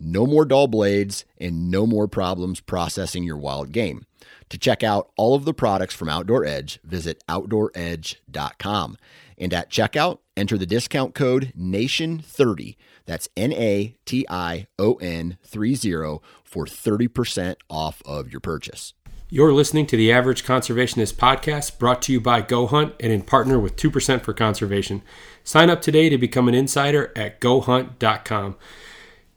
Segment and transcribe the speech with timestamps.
[0.00, 4.04] No more dull blades and no more problems processing your wild game.
[4.50, 8.96] To check out all of the products from Outdoor Edge, visit OutdoorEdge.com.
[9.36, 12.76] And at checkout, enter the discount code NATION30.
[13.06, 18.94] That's N A T I O N 30 for 30% off of your purchase.
[19.30, 23.20] You're listening to the Average Conservationist podcast brought to you by Go Hunt and in
[23.20, 25.02] partner with 2% for Conservation.
[25.44, 28.56] Sign up today to become an insider at gohunt.com.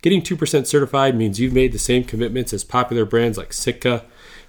[0.00, 4.04] Getting 2% certified means you've made the same commitments as popular brands like Sitka,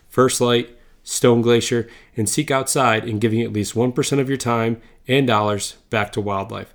[0.07, 4.79] First Lite, Stone Glacier, and Seek Outside in giving at least 1% of your time
[5.07, 6.73] and dollars back to wildlife.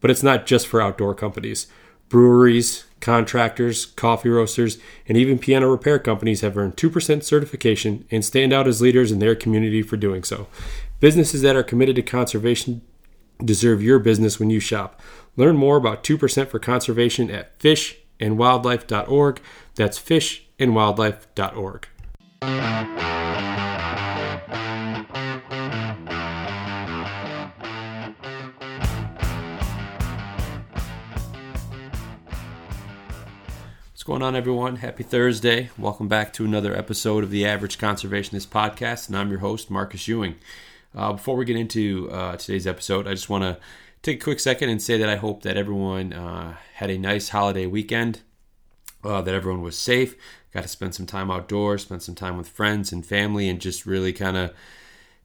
[0.00, 1.66] But it's not just for outdoor companies.
[2.08, 8.52] Breweries, contractors, coffee roasters, and even piano repair companies have earned 2% certification and stand
[8.52, 10.46] out as leaders in their community for doing so.
[11.00, 12.82] Businesses that are committed to conservation
[13.44, 15.00] deserve your business when you shop.
[15.36, 19.40] Learn more about 2% for conservation at fish fishandwildlife.org.
[19.74, 21.88] That's fishandwildlife.org.
[33.90, 34.76] What's going on, everyone?
[34.76, 35.70] Happy Thursday.
[35.78, 40.08] Welcome back to another episode of the Average Conservationist Podcast, and I'm your host, Marcus
[40.08, 40.34] Ewing.
[40.94, 43.58] Uh, before we get into uh, today's episode, I just want to
[44.02, 47.30] take a quick second and say that I hope that everyone uh, had a nice
[47.30, 48.20] holiday weekend,
[49.04, 50.16] uh, that everyone was safe,
[50.52, 53.86] got to spend some time outdoors, spend some time with friends and family, and just
[53.86, 54.52] really kind of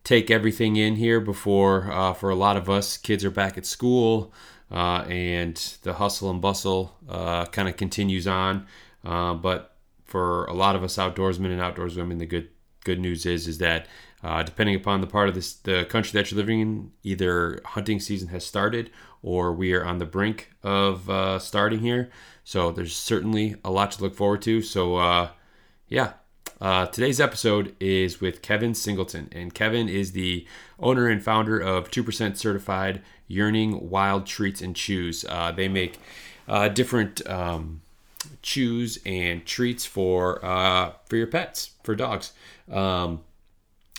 [0.03, 3.65] take everything in here before, uh, for a lot of us, kids are back at
[3.65, 4.31] school
[4.71, 8.65] uh, and the hustle and bustle uh, kind of continues on.
[9.03, 12.49] Uh, but for a lot of us outdoorsmen and outdoors women, the good
[12.83, 13.85] good news is is that
[14.23, 17.99] uh, depending upon the part of this, the country that you're living in, either hunting
[17.99, 18.89] season has started
[19.21, 22.09] or we are on the brink of uh, starting here.
[22.43, 24.61] So there's certainly a lot to look forward to.
[24.61, 25.29] So uh,
[25.87, 26.13] yeah,
[26.59, 30.47] uh, today's episode is with Kevin Singleton, and Kevin is the
[30.79, 35.25] owner and founder of 2% Certified Yearning Wild Treats and Chews.
[35.27, 35.99] Uh, they make
[36.47, 37.81] uh, different um,
[38.41, 40.39] chews and treats for
[41.05, 42.31] for your pets, for dogs.
[42.71, 43.21] Um,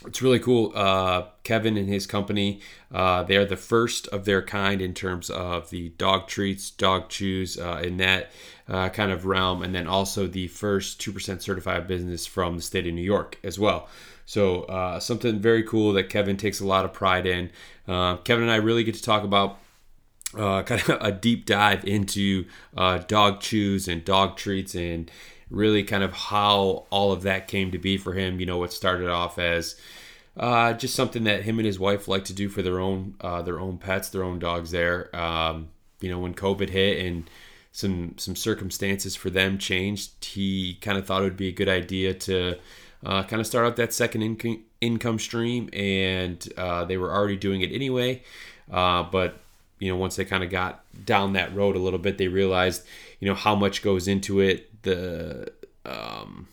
[0.06, 0.72] it's really cool.
[0.74, 2.60] Uh, Kevin and his company,
[2.92, 7.08] uh, they are the first of their kind in terms of the dog treats, dog
[7.08, 8.30] chews, uh, in that
[8.68, 12.86] uh, kind of realm, and then also the first 2% certified business from the state
[12.86, 13.88] of New York as well.
[14.24, 17.50] So, uh, something very cool that Kevin takes a lot of pride in.
[17.88, 19.58] Uh, Kevin and I really get to talk about
[20.34, 22.44] kind of a deep dive into
[23.08, 25.10] dog chews and dog treats and
[25.50, 28.40] really kind of how all of that came to be for him.
[28.40, 29.76] You know, what started off as
[30.36, 33.42] uh, just something that him and his wife like to do for their own uh,
[33.42, 34.70] their own pets, their own dogs.
[34.70, 35.68] There, um,
[36.00, 37.28] you know, when COVID hit and
[37.72, 41.68] some some circumstances for them changed, he kind of thought it would be a good
[41.68, 42.56] idea to
[43.04, 47.36] uh, kind of start out that second income income stream, and uh, they were already
[47.36, 48.22] doing it anyway.
[48.70, 49.40] Uh, but
[49.78, 52.84] you know, once they kind of got down that road a little bit, they realized,
[53.20, 55.52] you know, how much goes into it, the
[55.84, 56.48] um,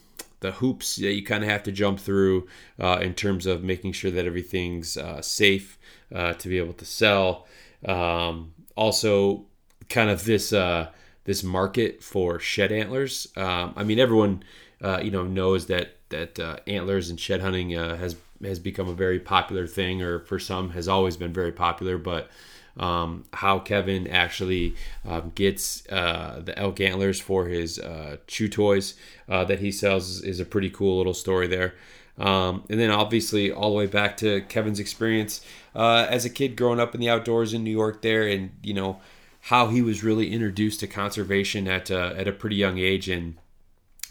[0.46, 2.48] the hoops that you kind of have to jump through
[2.80, 5.78] uh, in terms of making sure that everything's uh, safe
[6.14, 7.48] uh, to be able to sell.
[7.86, 9.46] Um, also,
[9.90, 10.90] kind of this uh,
[11.24, 13.28] this market for shed antlers.
[13.36, 14.44] Um, I mean, everyone
[14.82, 18.94] uh, you know knows that that uh, antlers and shed hunting has has become a
[18.94, 22.30] very popular thing, or for some has always been very popular, but
[22.78, 24.76] um, how Kevin actually
[25.08, 28.96] um, gets uh, the elk antlers for his uh, chew toys
[29.30, 31.74] uh, that he sells is a pretty cool little story there.
[32.18, 35.42] Um, and then obviously all the way back to Kevin's experience
[35.76, 38.74] uh, as a kid growing up in the outdoors in New York there, and you
[38.74, 39.02] know
[39.42, 43.36] how he was really introduced to conservation at uh, at a pretty young age and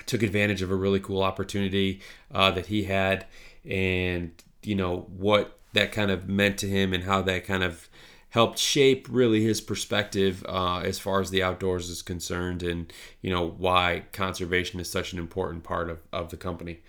[0.06, 2.00] took advantage of a really cool opportunity
[2.32, 3.25] uh, that he had,
[3.64, 4.32] and
[4.62, 7.88] you know what that kind of meant to him and how that kind of
[8.34, 12.92] helped shape really his perspective uh, as far as the outdoors is concerned and
[13.22, 16.81] you know why conservation is such an important part of, of the company.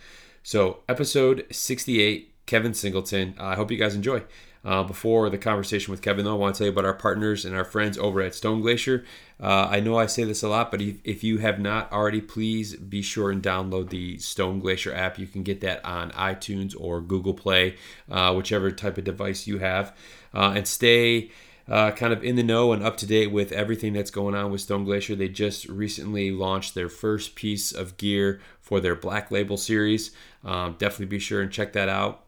[0.42, 3.36] So episode 68 kevin singleton.
[3.38, 4.24] I hope you guys enjoy
[4.66, 7.46] uh, before the conversation with Kevin, though, I want to tell you about our partners
[7.46, 9.06] and our friends over at Stone Glacier.
[9.40, 12.76] Uh, I know I say this a lot, but if, you have not already, please
[12.76, 15.20] be sure and download the Stone Glacier app.
[15.20, 17.76] You can get that on iTunes or Google Play,
[18.10, 19.96] uh, whichever type of device you have,
[20.34, 21.30] uh, and stay.
[21.68, 24.52] Uh, kind of in the know and up to date with everything that's going on
[24.52, 25.16] with Stone Glacier.
[25.16, 30.12] They just recently launched their first piece of gear for their Black Label series.
[30.44, 32.25] Um, definitely be sure and check that out.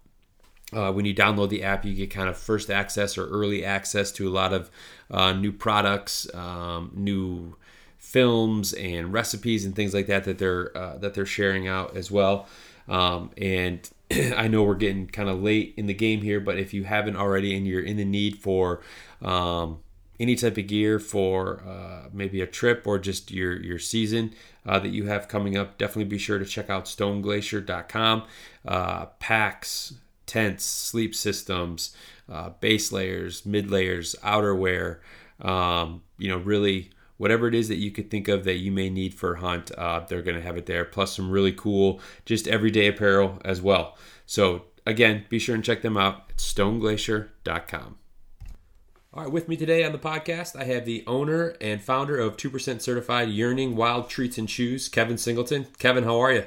[0.74, 4.12] Uh, when you download the app, you get kind of first access or early access
[4.12, 4.70] to a lot of
[5.10, 7.56] uh, new products, um, new
[7.98, 12.12] films and recipes and things like that that they're uh, that they're sharing out as
[12.12, 12.48] well.
[12.88, 16.74] Um, and I know we're getting kind of late in the game here, but if
[16.74, 18.82] you haven't already and you're in the need for
[19.22, 19.80] um,
[20.20, 24.34] any type of gear for uh, maybe a trip or just your your season
[24.66, 28.24] uh, that you have coming up, definitely be sure to check out StoneGlacier.com.
[28.66, 29.94] Uh, packs,
[30.28, 31.96] tents, sleep systems,
[32.30, 35.00] uh, base layers, mid layers, outerwear.
[35.42, 38.90] Um, you know, really whatever it is that you could think of that you may
[38.90, 40.86] need for a hunt, uh, they're going to have it there.
[40.86, 43.98] Plus some really cool, just everyday apparel as well.
[44.26, 47.98] So again, be sure and check them out at StoneGlacier.com.
[49.14, 52.38] All right, with me today on the podcast, I have the owner and founder of
[52.38, 55.66] 2% Certified Yearning Wild Treats and Chews, Kevin Singleton.
[55.80, 56.46] Kevin, how are you?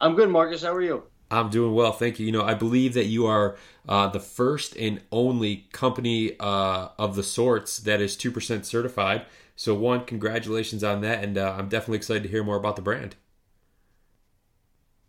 [0.00, 0.62] I'm good, Marcus.
[0.62, 1.02] How are you?
[1.32, 2.26] I'm doing well, thank you.
[2.26, 3.56] You know, I believe that you are
[3.88, 9.24] uh, the first and only company uh, of the sorts that is two percent certified.
[9.56, 12.82] So, one, congratulations on that, and uh, I'm definitely excited to hear more about the
[12.82, 13.16] brand.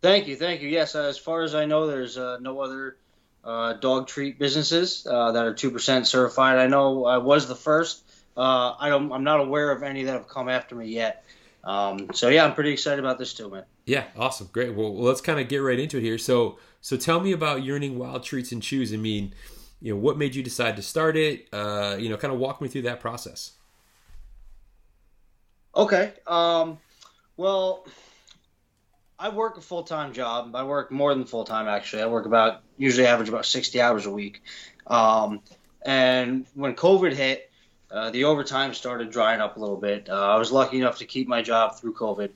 [0.00, 0.68] Thank you, thank you.
[0.68, 2.96] Yes, as far as I know, there's uh, no other
[3.42, 6.58] uh, dog treat businesses uh, that are two percent certified.
[6.58, 8.02] I know I was the first.
[8.36, 9.12] I don't.
[9.12, 11.24] I'm not aware of any that have come after me yet.
[11.64, 13.64] Um, so yeah, I'm pretty excited about this too, man.
[13.86, 14.74] Yeah, awesome, great.
[14.74, 16.18] Well, let's kind of get right into it here.
[16.18, 18.92] So, so tell me about yearning wild treats and chews.
[18.92, 19.34] I mean,
[19.80, 21.48] you know, what made you decide to start it?
[21.52, 23.52] Uh, you know, kind of walk me through that process.
[25.76, 26.12] Okay.
[26.26, 26.78] Um,
[27.36, 27.86] well,
[29.18, 30.54] I work a full time job.
[30.54, 32.02] I work more than full time actually.
[32.02, 34.42] I work about usually average about 60 hours a week.
[34.86, 35.40] Um,
[35.84, 37.50] and when COVID hit,
[37.94, 40.08] uh, the overtime started drying up a little bit.
[40.10, 42.30] Uh, I was lucky enough to keep my job through COVID,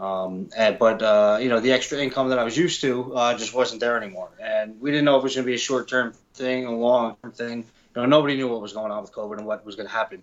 [0.00, 3.38] um, and, but uh, you know the extra income that I was used to uh,
[3.38, 4.30] just wasn't there anymore.
[4.40, 7.32] And we didn't know if it was going to be a short-term thing, a long-term
[7.32, 7.58] thing.
[7.94, 9.94] You know, nobody knew what was going on with COVID and what was going to
[9.94, 10.22] happen.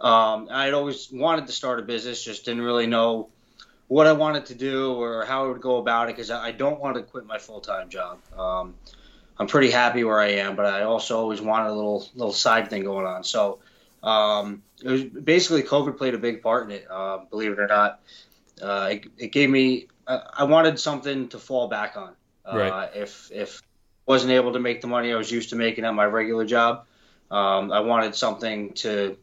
[0.00, 3.28] Um, I'd always wanted to start a business, just didn't really know
[3.86, 6.80] what I wanted to do or how I would go about it because I don't
[6.80, 8.18] want to quit my full-time job.
[8.36, 8.74] Um,
[9.38, 12.70] I'm pretty happy where I am, but I also always wanted a little little side
[12.70, 13.24] thing going on.
[13.24, 13.60] So
[14.04, 16.86] um, it was basically COVID played a big part in it.
[16.90, 18.00] Uh, believe it or not,
[18.62, 19.88] uh, it, it, gave me.
[20.06, 22.12] I, I, wanted something to fall back on.
[22.44, 22.90] Uh, right.
[22.94, 23.62] If if
[24.04, 26.84] wasn't able to make the money I was used to making at my regular job,
[27.30, 29.16] um, I wanted something to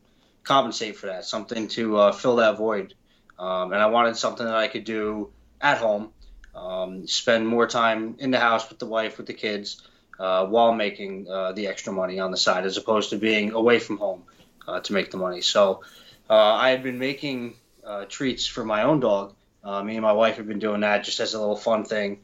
[0.44, 2.95] compensate for that, something to uh, fill that void,
[3.38, 5.30] um, and I wanted something that I could do
[5.62, 6.10] at home,
[6.56, 9.83] um, spend more time in the house with the wife, with the kids,
[10.19, 13.78] uh, while making uh, the extra money on the side, as opposed to being away
[13.78, 14.24] from home
[14.68, 15.42] uh, to make the money.
[15.42, 15.83] So
[16.30, 19.33] uh, I had been making uh, treats for my own dog.
[19.64, 22.19] Uh, me and my wife had been doing that just as a little fun thing.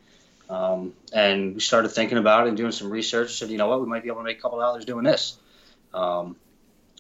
[0.50, 3.38] Um, and we started thinking about it and doing some research.
[3.38, 5.38] Said, you know what, we might be able to make a couple dollars doing this.
[5.94, 6.38] Um,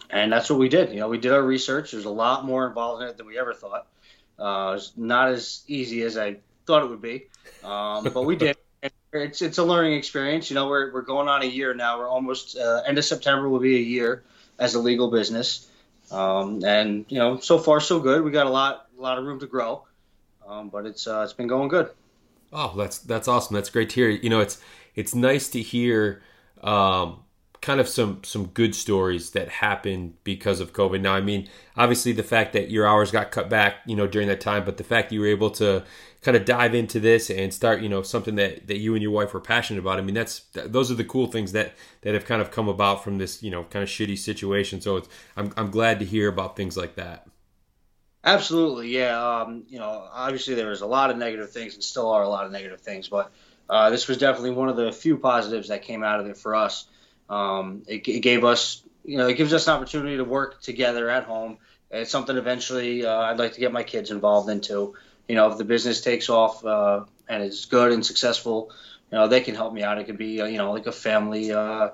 [0.09, 0.91] and that's what we did.
[0.91, 1.91] You know, we did our research.
[1.91, 3.87] There's a lot more involved in it than we ever thought.
[4.37, 7.27] Uh, it's not as easy as I thought it would be,
[7.63, 8.57] um, but we did.
[9.13, 10.51] It's it's a learning experience.
[10.51, 11.97] You know, we're we're going on a year now.
[11.97, 14.25] We're almost uh, end of September will be a year
[14.59, 15.69] as a legal business.
[16.11, 18.23] Um, and you know, so far so good.
[18.23, 19.83] We got a lot, a lot of room to grow,
[20.47, 21.89] um, but it's uh, it's been going good.
[22.53, 23.55] Oh, that's that's awesome.
[23.55, 24.09] That's great to hear.
[24.09, 24.61] You know, it's
[24.95, 26.21] it's nice to hear
[26.61, 27.23] um,
[27.61, 31.01] kind of some some good stories that happened because of COVID.
[31.01, 34.29] Now, I mean, obviously the fact that your hours got cut back, you know, during
[34.29, 35.83] that time, but the fact that you were able to
[36.27, 39.11] kind of dive into this and start, you know, something that that you and your
[39.11, 39.97] wife were passionate about.
[39.97, 43.01] I mean, that's those are the cool things that that have kind of come about
[43.01, 44.81] from this, you know, kind of shitty situation.
[44.81, 45.07] So it's
[45.37, 47.29] I'm I'm glad to hear about things like that.
[48.25, 49.17] Absolutely, yeah.
[49.17, 52.27] Um, you know, obviously there was a lot of negative things and still are a
[52.27, 53.31] lot of negative things, but
[53.69, 56.55] uh, this was definitely one of the few positives that came out of it for
[56.55, 56.89] us.
[57.29, 61.09] Um, it, it, gave us, you know, it gives us an opportunity to work together
[61.09, 61.59] at home.
[61.89, 64.95] It's something eventually uh, I'd like to get my kids involved into.
[65.27, 68.71] You know, if the business takes off uh, and it's good and successful,
[69.11, 69.97] you know, they can help me out.
[69.97, 71.89] It could be, uh, you know, like a family, uh,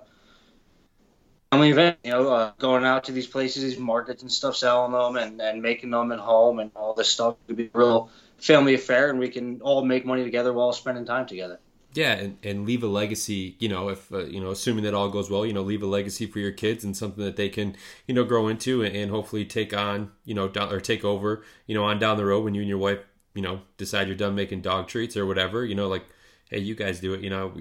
[1.51, 4.91] family event, you know, uh, going out to these places, these markets and stuff, selling
[4.91, 7.35] them and, and making them at home and all this stuff.
[7.35, 10.73] It could be a real family affair, and we can all make money together while
[10.73, 11.59] spending time together.
[11.93, 13.55] Yeah, and, and leave a legacy.
[13.59, 15.87] You know, if uh, you know, assuming that all goes well, you know, leave a
[15.87, 17.75] legacy for your kids and something that they can,
[18.07, 21.43] you know, grow into and, and hopefully take on, you know, down, or take over,
[21.67, 22.99] you know, on down the road when you and your wife,
[23.33, 25.65] you know, decide you're done making dog treats or whatever.
[25.65, 26.05] You know, like
[26.53, 27.21] hey, you guys do it.
[27.21, 27.53] You know,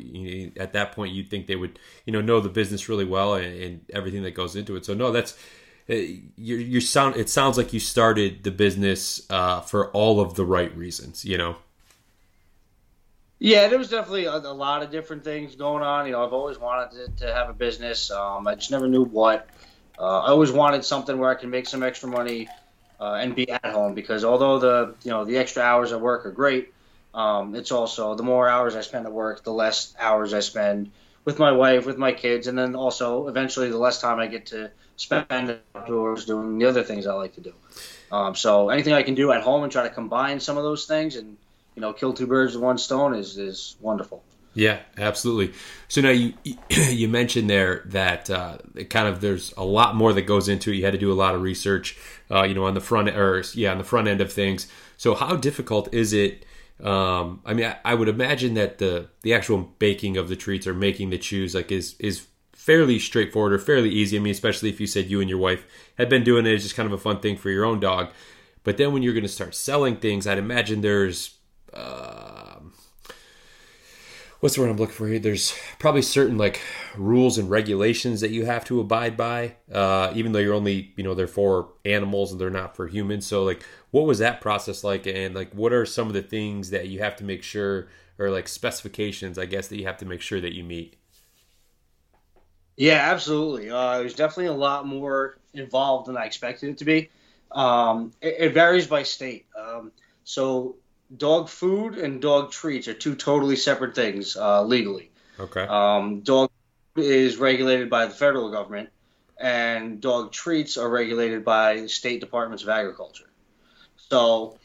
[0.57, 3.63] at that point, you'd think they would, you know, know the business really well and,
[3.63, 4.85] and everything that goes into it.
[4.85, 5.37] So no, that's
[5.91, 6.57] uh, you.
[6.57, 7.17] You sound.
[7.17, 11.25] It sounds like you started the business uh, for all of the right reasons.
[11.25, 11.57] You know.
[13.39, 16.07] Yeah, there was definitely a, a, lot of different things going on.
[16.07, 18.09] You know, I've always wanted to, to have a business.
[18.09, 19.49] Um, I just never knew what.
[19.99, 22.49] Uh, I always wanted something where I can make some extra money
[23.03, 26.25] uh, and be at home because although the you know the extra hours at work
[26.25, 26.73] are great,
[27.13, 30.93] um, it's also the more hours I spend at work, the less hours I spend
[31.25, 34.47] with my wife, with my kids, and then also eventually the less time I get
[34.47, 37.55] to spend outdoors doing the other things I like to do.
[38.13, 40.87] Um, so anything I can do at home and try to combine some of those
[40.87, 41.37] things and
[41.75, 44.23] you know kill two birds with one stone is is wonderful.
[44.55, 45.55] Yeah, absolutely.
[45.89, 46.35] So now you
[46.69, 48.59] you mentioned there that uh,
[48.91, 50.77] kind of there's a lot more that goes into it.
[50.77, 51.97] You had to do a lot of research,
[52.31, 54.67] uh, you know, on the front or yeah, on the front end of things.
[54.97, 56.45] So how difficult is it?
[56.83, 60.67] Um, I mean, I, I, would imagine that the the actual baking of the treats
[60.67, 64.17] or making the chews like is is fairly straightforward or fairly easy.
[64.17, 65.65] I mean, especially if you said you and your wife
[65.97, 68.11] had been doing it, it's just kind of a fun thing for your own dog.
[68.65, 71.39] But then when you're going to start selling things, I'd imagine there's
[71.73, 72.57] uh,
[74.43, 75.21] what's the word I'm looking for here?
[75.21, 76.61] There's probably certain like
[76.97, 81.05] rules and regulations that you have to abide by, uh, even though you're only, you
[81.05, 83.25] know, they're for animals and they're not for humans.
[83.25, 85.07] So like, what was that process like?
[85.07, 87.87] And like, what are some of the things that you have to make sure
[88.19, 90.97] or like specifications, I guess, that you have to make sure that you meet?
[92.77, 93.71] Yeah, absolutely.
[93.71, 97.11] Uh, there's definitely a lot more involved than I expected it to be.
[97.53, 99.47] Um, it, it, varies by state.
[99.57, 99.93] Um,
[100.25, 100.75] so
[101.17, 105.11] dog food and dog treats are two totally separate things uh, legally.
[105.39, 105.63] Okay.
[105.63, 106.51] Um, dog
[106.97, 108.91] is regulated by the federal government,
[109.39, 113.29] and dog treats are regulated by state departments of agriculture.
[113.97, 114.59] So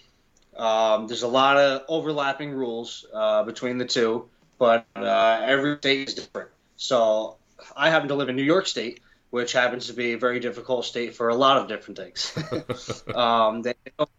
[0.58, 4.28] um, there's a lot of overlapping rules uh, between the two,
[4.58, 6.50] but uh, every state is different.
[6.76, 7.38] So
[7.76, 9.00] I happen to live in New York State,
[9.30, 12.34] which happens to be a very difficult state for a lot of different things.
[13.16, 14.10] um, they don't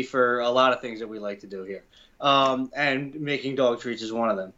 [0.00, 1.84] for a lot of things that we like to do here,
[2.20, 4.52] um, and making dog treats is one of them.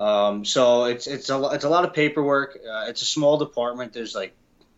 [0.00, 2.56] Um, so it's it's a it's a lot of paperwork.
[2.56, 3.92] Uh, it's a small department.
[3.92, 4.34] There's like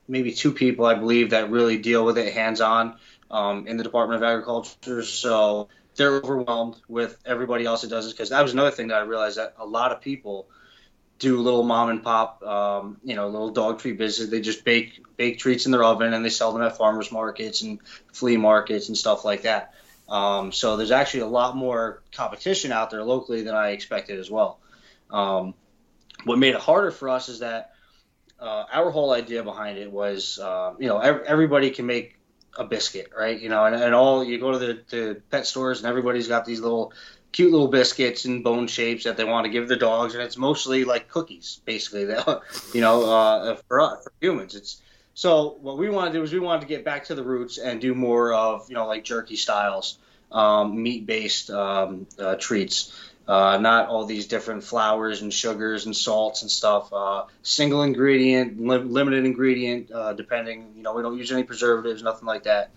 [0.07, 2.97] maybe two people, I believe, that really deal with it hands on
[3.31, 5.03] um, in the Department of Agriculture.
[5.03, 8.99] So they're overwhelmed with everybody else that does it because that was another thing that
[8.99, 10.47] I realized that a lot of people
[11.19, 14.29] do little mom and pop, um, you know, little dog treat business.
[14.29, 17.63] They just bake bake treats in their oven and they sell them at farmers markets
[17.63, 17.79] and
[18.13, 19.75] flea markets and stuff like that.
[20.09, 24.31] Um, so there's actually a lot more competition out there locally than I expected as
[24.31, 24.61] well.
[25.11, 25.55] Um,
[26.25, 27.73] what made it harder for us is that
[28.39, 32.19] uh, our whole idea behind it was, uh, you know, everybody can make
[32.57, 33.41] a biscuit, right?
[33.41, 36.45] You know, and, and all you go to the, the pet stores and everybody's got
[36.45, 36.93] these little
[37.33, 40.37] cute little biscuits and bone shapes that they want to give their dogs, and it's
[40.37, 42.05] mostly like cookies, basically.
[42.15, 42.43] That
[42.73, 44.81] you know, uh, for us, for humans, it's
[45.15, 47.59] so what we wanted to do is we wanted to get back to the roots
[47.59, 49.99] and do more of you know like jerky styles,
[50.33, 52.93] um, meat based um, uh, treats.
[53.27, 56.93] Uh, not all these different flours and sugars and salts and stuff.
[56.93, 60.75] Uh, single ingredient, li- limited ingredient, uh, depending.
[60.77, 62.71] You know, we don't use any preservatives, nothing like that.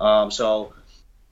[0.00, 0.72] Um, so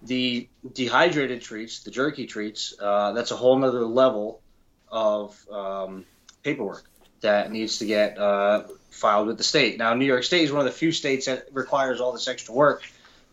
[0.03, 4.43] the dehydrated treats, the jerky treats, uh, that's a whole nother level
[4.91, 6.05] of um,
[6.43, 6.85] paperwork
[7.21, 9.79] that needs to get uh, filed with the state.
[9.79, 12.55] Now, New York State is one of the few states that requires all this extra
[12.55, 12.83] work.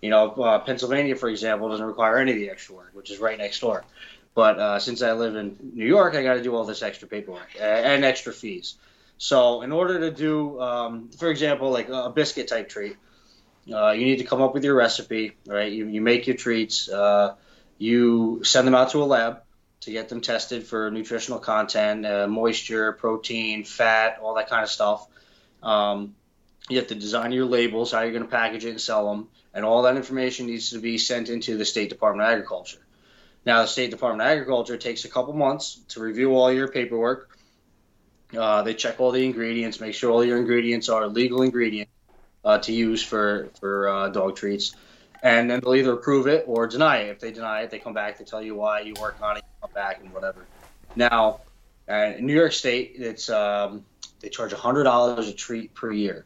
[0.01, 3.19] You know, uh, Pennsylvania, for example, doesn't require any of the extra work, which is
[3.19, 3.83] right next door.
[4.33, 7.07] But uh, since I live in New York, I got to do all this extra
[7.07, 8.75] paperwork and extra fees.
[9.17, 12.97] So, in order to do, um, for example, like a biscuit type treat,
[13.73, 15.71] uh, you need to come up with your recipe, right?
[15.71, 17.35] You, you make your treats, uh,
[17.77, 19.41] you send them out to a lab
[19.81, 24.69] to get them tested for nutritional content, uh, moisture, protein, fat, all that kind of
[24.69, 25.07] stuff.
[25.61, 26.15] Um,
[26.69, 29.27] you have to design your labels, how you're going to package it and sell them,
[29.53, 32.79] and all that information needs to be sent into the State Department of Agriculture.
[33.45, 37.37] Now, the State Department of Agriculture takes a couple months to review all your paperwork.
[38.35, 41.91] Uh, they check all the ingredients, make sure all your ingredients are legal ingredients
[42.43, 44.75] uh, to use for for uh, dog treats,
[45.25, 47.09] and then they'll either approve it or deny it.
[47.09, 49.43] If they deny it, they come back they tell you why you work on it,
[49.59, 50.45] come back and whatever.
[50.95, 51.41] Now,
[51.87, 53.83] in New York State, it's um,
[54.19, 56.25] they charge hundred dollars a treat per year.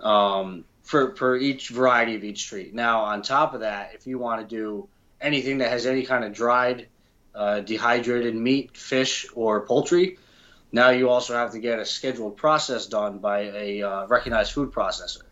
[0.00, 2.74] um, for for each variety of each treat.
[2.74, 4.88] Now, on top of that, if you want to do
[5.20, 6.88] anything that has any kind of dried,
[7.34, 10.18] uh, dehydrated meat, fish, or poultry,
[10.72, 14.72] now you also have to get a scheduled process done by a uh, recognized food
[14.72, 15.22] processor.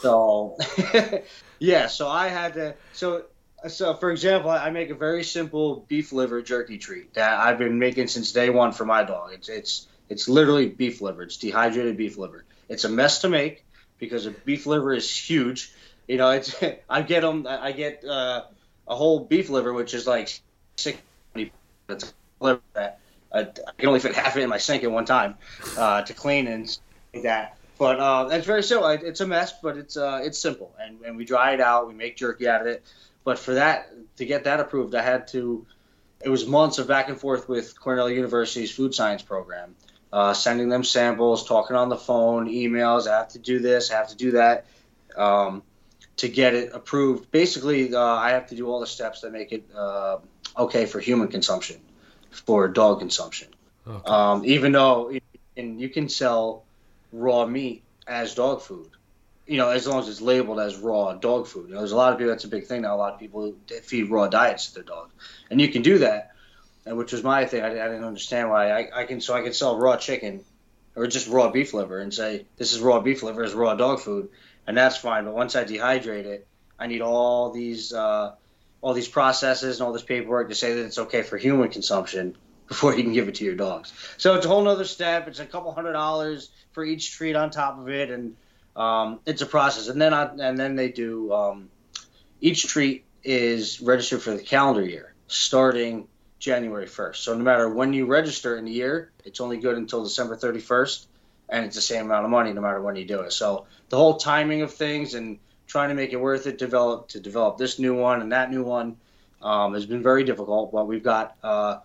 [0.00, 0.58] So,
[1.62, 2.74] yeah, so I had to.
[2.92, 3.26] So,
[3.68, 7.78] so for example, I make a very simple beef liver jerky treat that I've been
[7.78, 9.32] making since day one for my dog.
[9.32, 11.22] It's it's it's literally beef liver.
[11.22, 12.44] It's dehydrated beef liver.
[12.68, 13.64] It's a mess to make
[14.00, 15.72] because a beef liver is huge.
[16.08, 16.52] You know, it's
[16.90, 17.46] I get them.
[17.48, 18.42] I get uh,
[18.88, 20.40] a whole beef liver, which is like
[20.76, 20.98] six
[22.40, 22.98] liver that
[23.32, 23.44] I, I
[23.78, 25.36] can only fit half it in my sink at one time
[25.78, 26.76] uh, to clean and
[27.22, 27.56] that.
[27.82, 28.86] But uh, it's very simple.
[28.90, 31.88] It's a mess, but it's uh, it's simple, and, and we dry it out.
[31.88, 32.84] We make jerky out of it.
[33.24, 35.66] But for that to get that approved, I had to.
[36.22, 39.74] It was months of back and forth with Cornell University's food science program,
[40.12, 43.08] uh, sending them samples, talking on the phone, emails.
[43.08, 43.90] I have to do this.
[43.90, 44.66] I have to do that.
[45.16, 45.64] Um,
[46.18, 49.50] to get it approved, basically, uh, I have to do all the steps that make
[49.50, 50.18] it uh,
[50.56, 51.80] okay for human consumption,
[52.30, 53.48] for dog consumption.
[53.84, 54.08] Okay.
[54.08, 55.10] Um, even though
[55.56, 56.64] and you can sell
[57.12, 58.90] raw meat as dog food,
[59.46, 61.68] you know, as long as it's labeled as raw dog food.
[61.68, 62.32] You know, there's a lot of people.
[62.32, 62.94] That's a big thing now.
[62.94, 65.10] A lot of people feed raw diets to their dog,
[65.50, 66.30] and you can do that.
[66.84, 67.62] And which was my thing.
[67.62, 69.20] I, I didn't understand why I, I can.
[69.20, 70.44] So I can sell raw chicken,
[70.96, 74.00] or just raw beef liver, and say this is raw beef liver, is raw dog
[74.00, 74.30] food,
[74.66, 75.24] and that's fine.
[75.24, 76.46] But once I dehydrate it,
[76.78, 78.34] I need all these uh,
[78.80, 82.36] all these processes and all this paperwork to say that it's okay for human consumption
[82.72, 83.92] before you can give it to your dogs.
[84.16, 85.28] So it's a whole other step.
[85.28, 88.34] It's a couple hundred dollars for each treat on top of it, and
[88.74, 89.88] um, it's a process.
[89.88, 91.68] And then I, and then they do um,
[92.40, 97.16] each treat is registered for the calendar year starting January 1st.
[97.16, 101.06] So no matter when you register in the year, it's only good until December 31st,
[101.50, 103.32] and it's the same amount of money no matter when you do it.
[103.32, 107.20] So the whole timing of things and trying to make it worth it develop to
[107.20, 108.96] develop this new one and that new one
[109.42, 110.72] um, has been very difficult.
[110.72, 111.78] But we've got uh,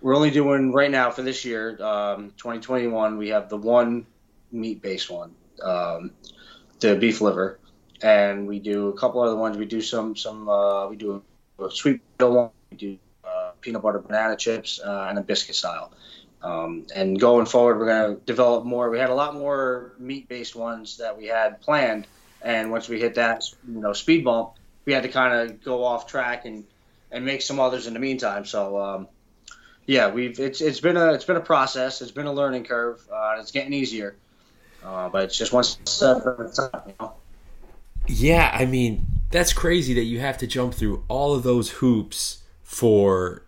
[0.00, 3.18] we're only doing right now for this year, um, 2021.
[3.18, 4.06] We have the one
[4.52, 6.12] meat based one, um,
[6.80, 7.58] the beef liver,
[8.02, 9.56] and we do a couple other ones.
[9.56, 11.22] We do some some uh, we do
[11.58, 12.50] a sweet potato one.
[12.70, 15.92] We do uh, peanut butter banana chips uh, and a biscuit style.
[16.40, 18.90] Um, and going forward, we're going to develop more.
[18.90, 22.06] We had a lot more meat-based ones that we had planned,
[22.42, 24.52] and once we hit that, you know, speed bump,
[24.84, 26.64] we had to kind of go off track and
[27.10, 28.44] and make some others in the meantime.
[28.44, 29.08] So, um,
[29.88, 32.02] yeah, we've it's it's been a it's been a process.
[32.02, 33.00] It's been a learning curve.
[33.10, 34.14] Uh, it's getting easier,
[34.84, 37.10] uh, but it's just one step at a time.
[38.06, 42.42] Yeah, I mean that's crazy that you have to jump through all of those hoops
[42.62, 43.44] for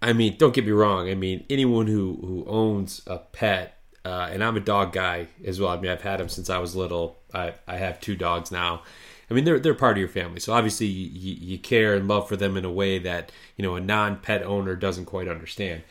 [0.00, 1.10] I mean, don't get me wrong.
[1.10, 5.60] I mean, anyone who who owns a pet, uh, and I'm a dog guy as
[5.60, 5.70] well.
[5.70, 7.18] I mean, I've had them since I was little.
[7.34, 8.82] I I have two dogs now.
[9.30, 12.28] I mean, they're they're part of your family, so obviously you, you care and love
[12.28, 15.82] for them in a way that you know a non-pet owner doesn't quite understand.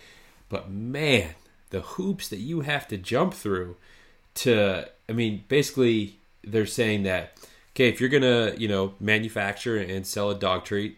[0.50, 1.36] But man,
[1.70, 3.78] the hoops that you have to jump through
[4.36, 7.38] to, I mean, basically they're saying that
[7.76, 10.98] okay, if you're gonna you know manufacture and sell a dog treat,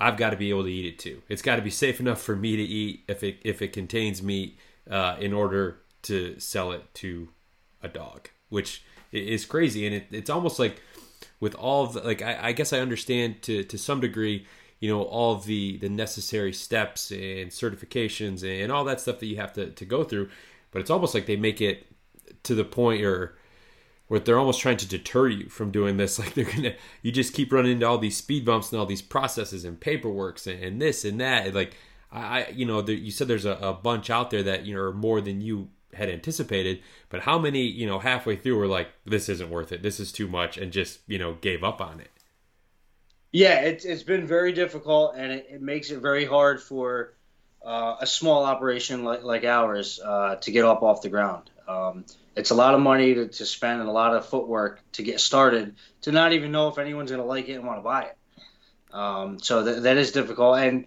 [0.00, 1.22] I've got to be able to eat it too.
[1.28, 4.22] It's got to be safe enough for me to eat if it if it contains
[4.22, 4.58] meat
[4.90, 7.28] uh, in order to sell it to
[7.82, 9.86] a dog, which is crazy.
[9.86, 10.80] And it, it's almost like
[11.40, 14.46] with all of the, like I, I guess I understand to to some degree,
[14.80, 19.26] you know, all of the the necessary steps and certifications and all that stuff that
[19.26, 20.28] you have to to go through,
[20.70, 21.86] but it's almost like they make it
[22.44, 23.36] to the point or
[24.08, 26.18] where they're almost trying to deter you from doing this.
[26.28, 29.02] Like they're gonna, you just keep running into all these speed bumps and all these
[29.02, 31.54] processes and paperworks and, and this and that.
[31.54, 31.76] Like
[32.10, 34.92] I, you know, you said there's a, a, bunch out there that you know are
[34.92, 36.80] more than you had anticipated.
[37.08, 39.82] But how many, you know, halfway through were like, this isn't worth it.
[39.82, 42.10] This is too much, and just you know gave up on it.
[43.32, 47.14] Yeah, it's it's been very difficult, and it, it makes it very hard for
[47.64, 51.50] uh, a small operation like like ours uh, to get up off the ground.
[51.68, 55.02] Um, it's a lot of money to, to spend and a lot of footwork to
[55.02, 57.82] get started to not even know if anyone's going to like it and want to
[57.82, 58.16] buy it.
[58.92, 60.58] Um, so th- that is difficult.
[60.58, 60.86] And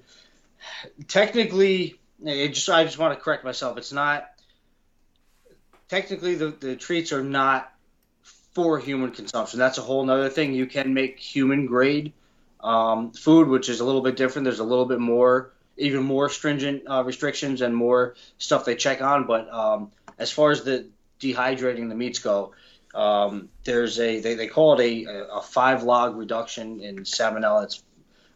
[1.07, 3.77] technically, just, I just want to correct myself.
[3.77, 4.27] It's not
[5.91, 7.71] technically the, the treats are not
[8.53, 9.59] for human consumption.
[9.59, 10.53] That's a whole other thing.
[10.53, 12.13] You can make human grade
[12.61, 14.45] um, food, which is a little bit different.
[14.45, 19.01] There's a little bit more, even more stringent uh, restrictions and more stuff they check
[19.01, 19.27] on.
[19.27, 20.87] But um, as far as the
[21.19, 22.53] dehydrating the meats go,
[22.95, 27.65] um, there's a they, they call it a, a five log reduction in salmonella.
[27.65, 27.83] It's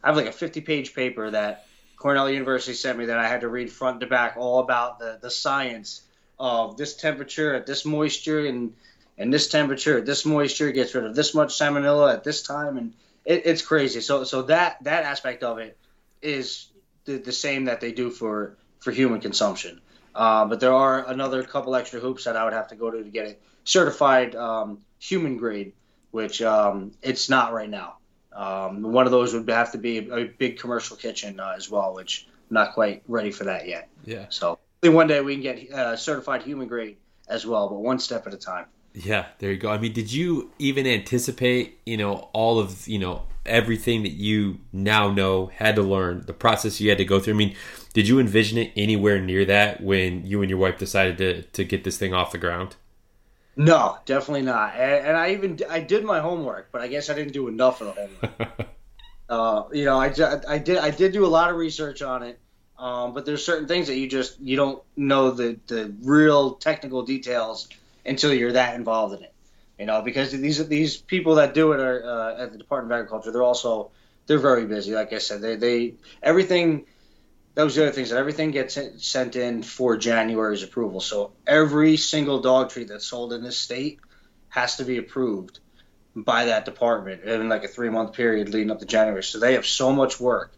[0.04, 1.66] I have like a 50 page paper that
[1.96, 5.18] Cornell University sent me that I had to read front to back all about the
[5.22, 6.02] the science
[6.38, 8.74] of this temperature at this moisture and
[9.18, 12.76] and this temperature, at this moisture gets rid of this much salmonella at this time,
[12.76, 12.92] and
[13.24, 14.00] it, it's crazy.
[14.00, 15.76] So so that that aspect of it
[16.20, 16.68] is
[17.04, 19.80] the, the same that they do for for human consumption.
[20.14, 23.02] Uh, but there are another couple extra hoops that I would have to go to
[23.02, 25.72] to get it certified um, human grade,
[26.10, 27.96] which um, it's not right now.
[28.32, 31.70] Um, one of those would have to be a, a big commercial kitchen uh, as
[31.70, 33.88] well, which I'm not quite ready for that yet.
[34.04, 34.26] Yeah.
[34.28, 36.96] So one day we can get uh, certified human grade
[37.28, 38.66] as well, but one step at a time.
[38.94, 39.70] Yeah, there you go.
[39.70, 44.58] I mean, did you even anticipate, you know, all of, you know, everything that you
[44.72, 47.34] now know, had to learn, the process you had to go through?
[47.34, 47.56] I mean,
[47.92, 51.64] did you envision it anywhere near that when you and your wife decided to, to
[51.64, 52.76] get this thing off the ground?
[53.56, 54.74] No, definitely not.
[54.74, 57.80] And, and I even I did my homework, but I guess I didn't do enough
[57.80, 58.68] of the homework.
[59.30, 60.12] uh, you know, I,
[60.46, 62.38] I did I did do a lot of research on it,
[62.78, 67.02] um, but there's certain things that you just you don't know the the real technical
[67.02, 67.68] details
[68.04, 69.32] until you're that involved in it.
[69.78, 72.98] You know, because these these people that do it are uh, at the Department of
[72.98, 73.32] Agriculture.
[73.32, 73.90] They're also
[74.26, 74.94] they're very busy.
[74.94, 76.86] Like I said, they they everything
[77.54, 81.00] that was the other that everything gets sent in for January's approval.
[81.00, 84.00] So every single dog treat that's sold in this state
[84.50, 85.60] has to be approved
[86.14, 89.22] by that department in like a three month period leading up to January.
[89.22, 90.52] So they have so much work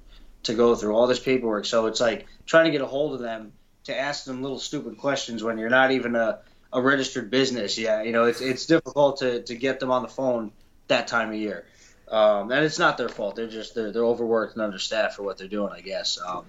[0.45, 1.67] to go through all this paperwork.
[1.67, 3.53] So it's like trying to get a hold of them
[3.85, 6.41] to ask them little stupid questions when you're not even a,
[6.73, 7.79] a registered business.
[7.79, 10.53] Yeah, you know, it's it's difficult to, to get them on the phone
[10.89, 11.65] that time of year.
[12.11, 13.37] Um, and it's not their fault.
[13.37, 16.19] They're just they're, they're overworked and understaffed for what they're doing, I guess.
[16.25, 16.47] Um,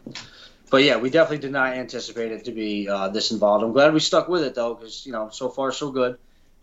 [0.69, 3.63] but yeah, we definitely did not anticipate it to be uh, this involved.
[3.63, 6.17] I'm glad we stuck with it though, because you know so far so good.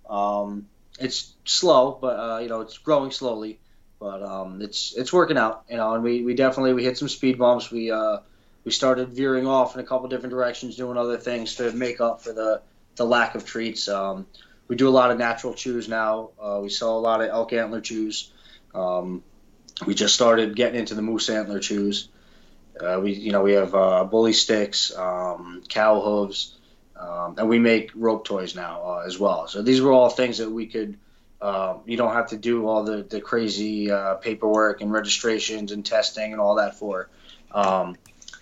[0.09, 0.67] Um,
[0.99, 3.59] it's slow, but uh, you know it's growing slowly,
[3.99, 5.65] but um, it's it's working out.
[5.69, 7.71] You know, and we, we definitely we hit some speed bumps.
[7.71, 8.19] We uh,
[8.65, 12.23] we started veering off in a couple different directions, doing other things to make up
[12.23, 12.63] for the
[12.97, 13.89] the lack of treats.
[13.89, 14.27] Um,
[14.69, 16.31] we do a lot of natural chews now.
[16.41, 18.33] Uh, we sell a lot of elk antler chews.
[18.75, 19.23] Um,
[19.87, 22.09] we just started getting into the moose antler chews.
[22.81, 26.55] Uh, we, you know, we have uh, bully sticks, um, cow hooves,
[26.99, 29.49] um, and we make rope toys now uh, as well.
[29.49, 30.99] So these were all things that we could.
[31.41, 35.85] Um, you don't have to do all the the crazy uh, paperwork and registrations and
[35.85, 37.09] testing and all that for.
[37.53, 37.97] Um,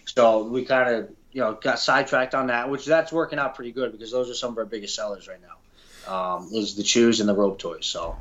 [0.05, 3.73] so we kind of you know got sidetracked on that, which that's working out pretty
[3.73, 5.57] good because those are some of our biggest sellers right now.
[6.07, 7.87] Um, is the chews and the rope toys.
[7.87, 8.17] So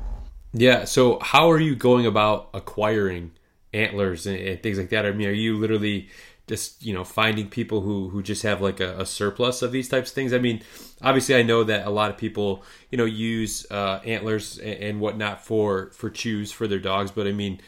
[0.52, 0.84] yeah.
[0.84, 3.32] So how are you going about acquiring
[3.72, 5.06] antlers and, and things like that?
[5.06, 6.08] I mean, are you literally
[6.46, 9.88] just you know finding people who who just have like a, a, surplus of these
[9.88, 10.32] types of things.
[10.32, 10.62] I mean
[11.04, 15.00] obviously i know that a lot of people you know use uh, antlers and, and,
[15.00, 17.60] whatnot for for chews for their dogs but i mean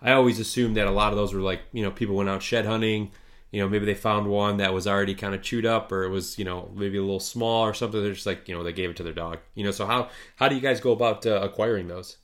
[0.00, 2.42] i always assumed that a lot of those were like you know people went out
[2.42, 3.10] shed hunting
[3.50, 6.10] you know maybe they found one that was already kind of chewed up or it
[6.10, 8.02] was you know maybe a little small or something.
[8.02, 9.70] They're just like you know they gave it to their dog you know?
[9.70, 12.16] So how how do you guys go about uh, acquiring those?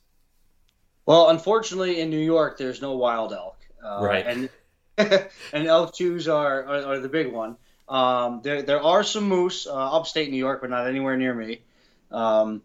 [1.05, 4.25] Well unfortunately in new york there's no wild elk uh, right.
[4.25, 4.49] And
[4.97, 7.57] and elk chews are, are, are the big one.
[7.87, 11.61] Um, there there are some moose uh, upstate New York, but not anywhere near me.
[12.09, 12.61] Um,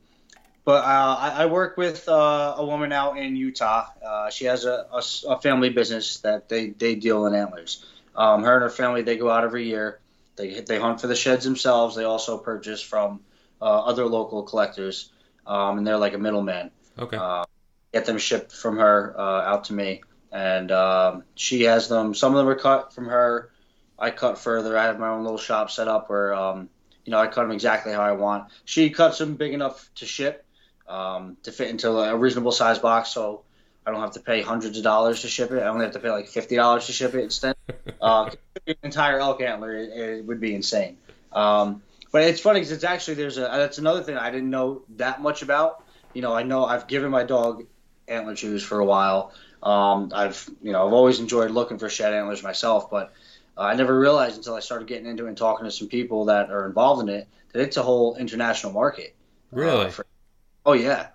[0.64, 3.86] but uh, I, I, work with uh, a woman out in Utah.
[4.04, 7.84] Uh, she has a, a, a, family business that they, they deal in antlers.
[8.16, 10.00] Um, her and her family they go out every year.
[10.34, 11.94] They they hunt for the sheds themselves.
[11.94, 13.20] They also purchase from
[13.62, 15.10] uh, other local collectors,
[15.46, 16.72] um, and they're like a middleman.
[16.98, 17.16] Okay.
[17.16, 17.44] Uh,
[17.92, 22.14] get them shipped from her out to me and um, she has them.
[22.14, 23.50] Some of them are cut from her.
[23.98, 24.76] I cut further.
[24.76, 26.68] I have my own little shop set up where um,
[27.04, 28.50] you know I cut them exactly how I want.
[28.64, 30.44] She cuts them big enough to ship
[30.88, 33.42] um, to fit into a reasonable size box, so
[33.86, 35.62] I don't have to pay hundreds of dollars to ship it.
[35.62, 37.56] I only have to pay like fifty dollars to ship it instead.
[37.98, 38.30] Uh,
[38.66, 40.98] an entire elk antler it, it would be insane.
[41.32, 44.82] Um, but it's funny because it's actually there's a that's another thing I didn't know
[44.96, 45.82] that much about.
[46.12, 47.64] You know, I know I've given my dog
[48.06, 49.32] antler chews for a while.
[49.66, 53.12] Um, I've you know I've always enjoyed looking for shed antlers myself, but
[53.59, 56.26] uh, I never realized until I started getting into it and talking to some people
[56.26, 59.16] that are involved in it that it's a whole international market.
[59.50, 59.87] Really?
[59.87, 60.07] Uh, for,
[60.64, 61.09] oh yeah,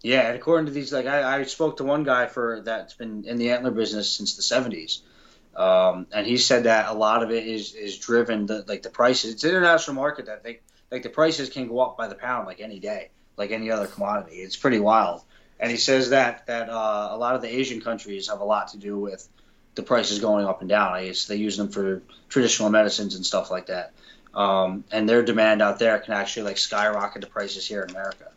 [0.00, 0.28] yeah.
[0.28, 3.36] And according to these, like I, I, spoke to one guy for that's been in
[3.36, 5.00] the antler business since the '70s,
[5.56, 8.90] um, and he said that a lot of it is is driven the like the
[8.90, 9.34] prices.
[9.34, 10.60] It's an international market that they
[10.92, 13.88] like the prices can go up by the pound like any day, like any other
[13.88, 14.36] commodity.
[14.36, 15.22] It's pretty wild
[15.60, 18.68] and he says that that uh, a lot of the Asian countries have a lot
[18.68, 19.28] to do with
[19.74, 20.92] the prices going up and down.
[20.92, 23.92] I guess they use them for traditional medicines and stuff like that.
[24.34, 28.30] Um, and their demand out there can actually like skyrocket the prices here in America.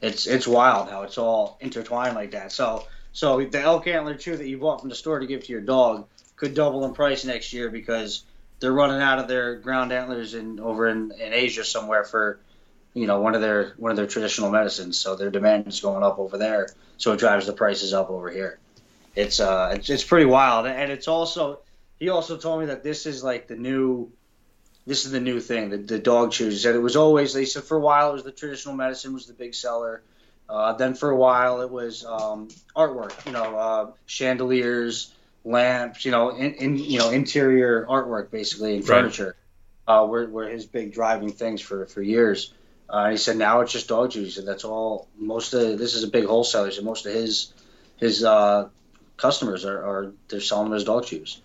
[0.00, 2.52] It's it's wild how it's all intertwined like that.
[2.52, 5.52] So so the elk antler chew that you bought from the store to give to
[5.52, 6.06] your dog
[6.36, 8.24] could double in price next year because
[8.60, 12.38] they're running out of their ground antlers in over in, in Asia somewhere for
[12.94, 14.98] you know one of their one of their traditional medicines.
[14.98, 18.30] So their demand is going up over there, so it drives the prices up over
[18.30, 18.58] here.
[19.14, 21.60] It's uh it's, it's pretty wild, and it's also
[21.98, 24.10] he also told me that this is like the new
[24.86, 26.54] this is the new thing the, the dog chews.
[26.54, 29.12] He said it was always they said for a while it was the traditional medicine
[29.12, 30.02] was the big seller.
[30.48, 36.10] Uh, then for a while it was um, artwork, you know, uh, chandeliers, lamps, you
[36.10, 39.36] know, in, in you know interior artwork basically and furniture.
[39.86, 40.02] Right.
[40.02, 42.52] Uh, were, were his big driving things for for years.
[42.90, 44.12] Uh, he said now it's just dog.
[44.12, 45.06] He said that's all.
[45.16, 46.72] Most of this is a big wholesaler.
[46.72, 47.52] So most of his
[47.96, 48.68] his uh,
[49.16, 51.40] customers are, are they're selling them as dog chews.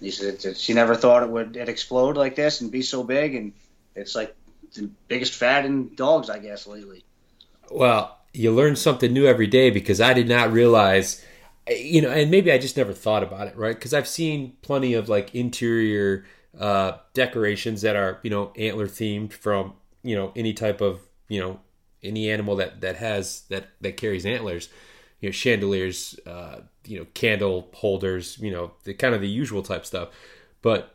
[0.00, 3.36] He said she never thought it would it explode like this and be so big,
[3.36, 3.52] and
[3.94, 4.34] it's like
[4.74, 7.04] the biggest fad in dogs, I guess, lately.
[7.70, 11.24] Well, you learn something new every day because I did not realize,
[11.68, 13.76] you know, and maybe I just never thought about it, right?
[13.76, 16.24] Because I've seen plenty of like interior
[16.58, 21.40] uh, decorations that are, you know, antler themed from, you know, any type of, you
[21.40, 21.60] know,
[22.02, 24.68] any animal that that has that that carries antlers
[25.20, 29.62] you know chandeliers, uh, you know candle holders, you know the kind of the usual
[29.62, 30.08] type stuff.
[30.62, 30.94] But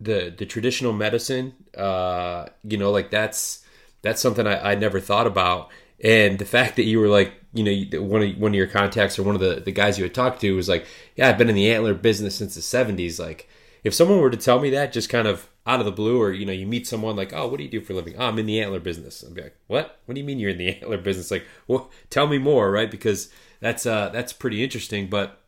[0.00, 3.64] the the traditional medicine, uh, you know, like that's
[4.02, 5.70] that's something I, I never thought about.
[6.02, 9.18] And the fact that you were like, you know, one of one of your contacts
[9.18, 11.48] or one of the, the guys you had talked to was like, yeah, I've been
[11.48, 13.20] in the antler business since the '70s.
[13.20, 13.48] Like,
[13.84, 16.32] if someone were to tell me that, just kind of out of the blue, or
[16.32, 18.26] you know, you meet someone like, "Oh, what do you do for a living?" Oh,
[18.26, 19.24] I'm in the antler business.
[19.24, 20.00] I'd be like, "What?
[20.06, 22.90] What do you mean you're in the antler business?" Like, well, tell me more, right?
[22.90, 25.08] Because that's uh that's pretty interesting.
[25.08, 25.38] But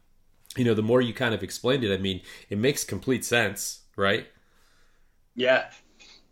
[0.56, 3.80] you know, the more you kind of explained it, I mean, it makes complete sense,
[3.96, 4.26] right?
[5.34, 5.66] Yeah.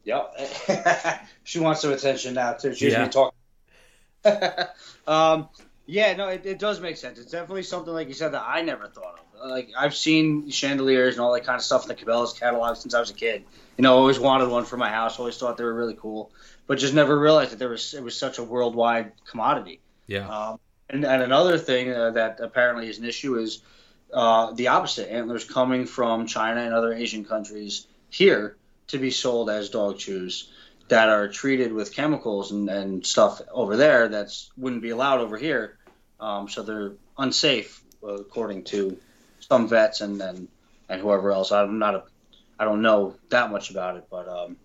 [0.05, 0.37] Yep.
[1.45, 2.75] she wants some attention now too.
[2.75, 3.09] She's yeah.
[3.09, 3.39] talking.
[5.07, 5.49] um,
[5.87, 7.19] yeah, no, it, it does make sense.
[7.19, 9.51] It's definitely something like you said that I never thought of.
[9.51, 12.95] Like I've seen chandeliers and all that kind of stuff in the Cabela's catalog since
[12.95, 13.45] I was a kid.
[13.77, 15.19] You know, always wanted one for my house.
[15.19, 16.31] Always thought they were really cool,
[16.67, 19.81] but just never realized that there was it was such a worldwide commodity.
[20.07, 20.29] Yeah.
[20.29, 23.63] Um, and, and another thing uh, that apparently is an issue is
[24.13, 28.57] uh, the opposite antlers coming from China and other Asian countries here
[28.89, 30.51] to be sold as dog chews
[30.89, 35.39] that are treated with chemicals and, and stuff over there that wouldn't be allowed over
[35.39, 35.79] here.
[36.21, 38.99] Um, so they're unsafe, according to
[39.41, 40.49] some vets and, and
[40.89, 41.53] and whoever else.
[41.53, 42.03] I'm not a,
[42.63, 44.57] I don't know that much about it, but um,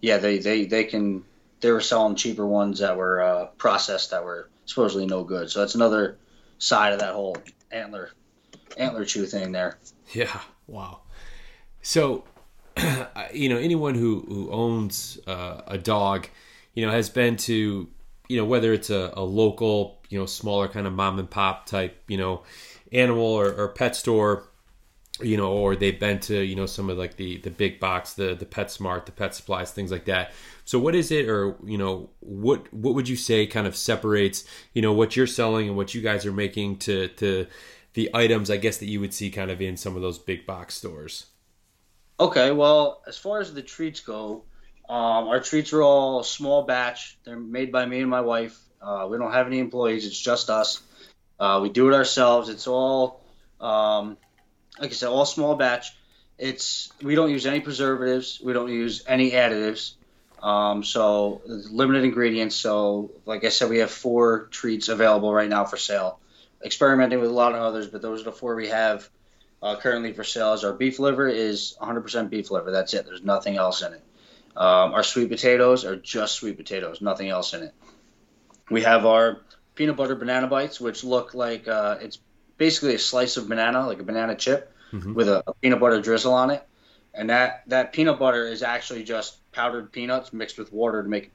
[0.00, 1.24] yeah, they, they, they can.
[1.58, 5.50] They were selling cheaper ones that were uh, processed that were supposedly no good.
[5.50, 6.18] So that's another
[6.58, 7.36] side of that whole
[7.72, 8.10] antler
[8.76, 9.76] antler chew thing there.
[10.12, 10.38] Yeah.
[10.68, 11.00] Wow.
[11.82, 12.22] So,
[13.32, 16.28] you know, anyone who who owns uh, a dog,
[16.74, 17.88] you know, has been to,
[18.28, 21.66] you know, whether it's a, a local, you know, smaller kind of mom and pop
[21.66, 22.44] type, you know,
[22.92, 24.46] animal or, or pet store
[25.20, 28.14] you know, or they've been to, you know, some of like the the big box,
[28.14, 30.32] the the Pet Smart, the Pet Supplies, things like that.
[30.64, 34.44] So what is it, or you know, what what would you say kind of separates,
[34.72, 37.46] you know, what you're selling and what you guys are making to to
[37.94, 40.44] the items, I guess that you would see kind of in some of those big
[40.44, 41.26] box stores.
[42.20, 44.44] Okay, well, as far as the treats go,
[44.88, 47.18] um, our treats are all small batch.
[47.24, 48.58] They're made by me and my wife.
[48.82, 50.06] Uh, we don't have any employees.
[50.06, 50.82] It's just us.
[51.40, 52.50] Uh, we do it ourselves.
[52.50, 53.22] It's all
[53.60, 54.18] um,
[54.78, 55.96] like I said, all small batch.
[56.38, 58.40] It's we don't use any preservatives.
[58.42, 59.94] We don't use any additives.
[60.42, 62.56] Um, so limited ingredients.
[62.56, 66.20] So like I said, we have four treats available right now for sale.
[66.64, 69.08] Experimenting with a lot of others, but those are the four we have
[69.62, 70.52] uh, currently for sale.
[70.52, 72.70] As our beef liver is 100% beef liver.
[72.70, 73.06] That's it.
[73.06, 74.02] There's nothing else in it.
[74.56, 77.74] Um, our sweet potatoes are just sweet potatoes, nothing else in it.
[78.70, 79.42] We have our
[79.74, 82.18] peanut butter banana bites, which look like uh, it's
[82.58, 85.14] basically a slice of banana, like a banana chip, mm-hmm.
[85.14, 86.62] with a, a, peanut butter drizzle on it.
[87.14, 91.30] And that, that peanut butter is actually just powdered peanuts mixed with water to make,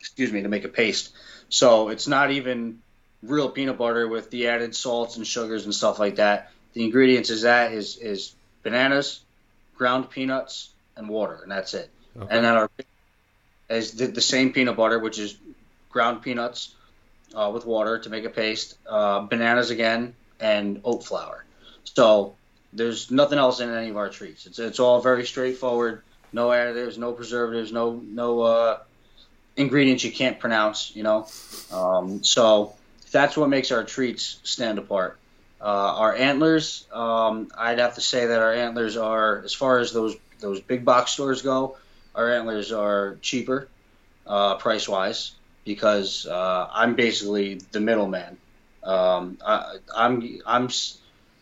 [0.00, 1.12] excuse me, to make a paste.
[1.48, 2.80] So it's not even
[3.22, 6.50] real peanut butter with the added salts and sugars and stuff like that.
[6.72, 9.20] The ingredients is that is is bananas,
[9.76, 11.90] ground peanuts, and water, and that's it.
[12.16, 12.26] Okay.
[12.30, 12.70] And then our
[13.70, 15.36] is the, the, same peanut butter, which is
[15.90, 16.74] ground peanuts
[17.34, 21.44] uh, with water to make a paste, uh, bananas again, and oat flour.
[21.84, 22.36] So
[22.72, 24.46] there's nothing else in any of our treats.
[24.46, 26.02] It's it's all very straightforward.
[26.32, 28.78] No additives, no preservatives, no no uh,
[29.56, 30.94] ingredients you can't pronounce.
[30.94, 31.26] You know,
[31.72, 32.74] um, so
[33.10, 35.18] that's what makes our treats stand apart.
[35.60, 39.92] Uh, our antlers, um, I'd have to say that our antlers are, as far as
[39.92, 41.76] those those big box stores go,
[42.14, 43.68] our antlers are cheaper,
[44.26, 45.32] uh, price wise,
[45.64, 48.36] because uh, I'm basically the middleman.
[48.88, 50.68] Um, I, I'm I'm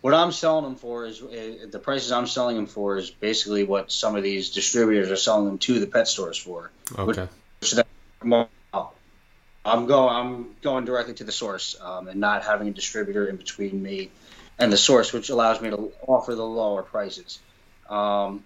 [0.01, 3.65] what I'm selling them for is, is, the prices I'm selling them for is basically
[3.65, 6.71] what some of these distributors are selling them to the pet stores for.
[6.99, 7.29] Okay.
[7.61, 7.87] Which, which
[9.67, 13.37] I'm going I'm going directly to the source um, and not having a distributor in
[13.37, 14.11] between me
[14.59, 17.39] and the source, which allows me to offer the lower prices.
[17.89, 18.45] Um,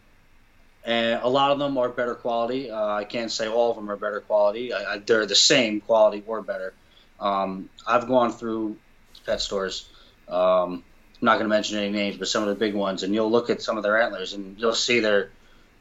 [0.84, 2.70] and a lot of them are better quality.
[2.70, 4.72] Uh, I can't say all of them are better quality.
[4.72, 6.72] I, I, they're the same quality or better.
[7.20, 8.76] Um, I've gone through
[9.26, 9.88] pet stores.
[10.28, 10.85] Um,
[11.20, 13.30] I'm not going to mention any names, but some of the big ones, and you'll
[13.30, 15.30] look at some of their antlers, and you'll see their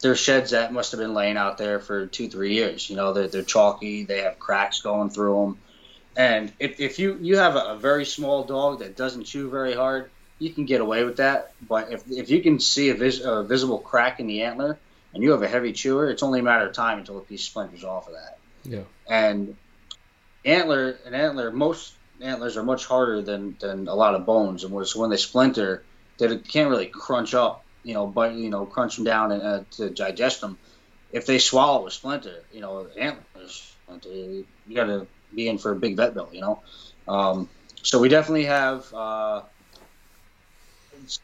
[0.02, 2.90] their sheds that must have been laying out there for two, three years.
[2.90, 4.06] You know, they're, they're chalky.
[4.06, 5.58] They have cracks going through them.
[6.16, 9.74] And if, if you you have a, a very small dog that doesn't chew very
[9.74, 11.54] hard, you can get away with that.
[11.68, 14.78] But if, if you can see a, vis, a visible crack in the antler
[15.14, 17.44] and you have a heavy chewer, it's only a matter of time until a piece
[17.44, 18.38] splinters off of that.
[18.64, 18.84] Yeah.
[19.10, 19.56] And
[20.46, 24.88] antler, an antler, most antlers are much harder than, than a lot of bones, and
[24.88, 25.84] so when they splinter,
[26.18, 29.64] they can't really crunch up, you know, but you know, crunch them down and uh,
[29.72, 30.58] to digest them.
[31.12, 35.76] If they swallow a splinter, you know, antlers, you got to be in for a
[35.76, 36.62] big vet bill, you know.
[37.08, 37.50] Um,
[37.82, 38.94] so we definitely have.
[38.94, 39.42] Uh,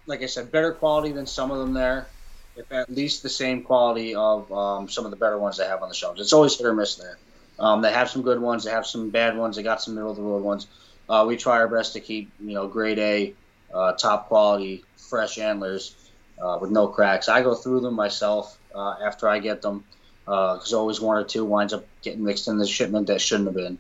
[0.06, 2.08] like I said, better quality than some of them there.
[2.56, 5.84] If at least the same quality of um, some of the better ones they have
[5.84, 6.22] on the shelves.
[6.22, 7.18] It's always hit or miss there.
[7.60, 10.12] Um, they have some good ones, they have some bad ones, they got some middle
[10.12, 10.68] of the road ones.
[11.08, 13.34] Uh, we try our best to keep you know grade A,
[13.74, 15.96] uh, top quality, fresh antlers
[16.42, 17.30] uh, with no cracks.
[17.30, 19.84] I go through them myself uh, after I get them
[20.26, 23.48] because uh, always one or two winds up getting mixed in the shipment that shouldn't
[23.48, 23.78] have been.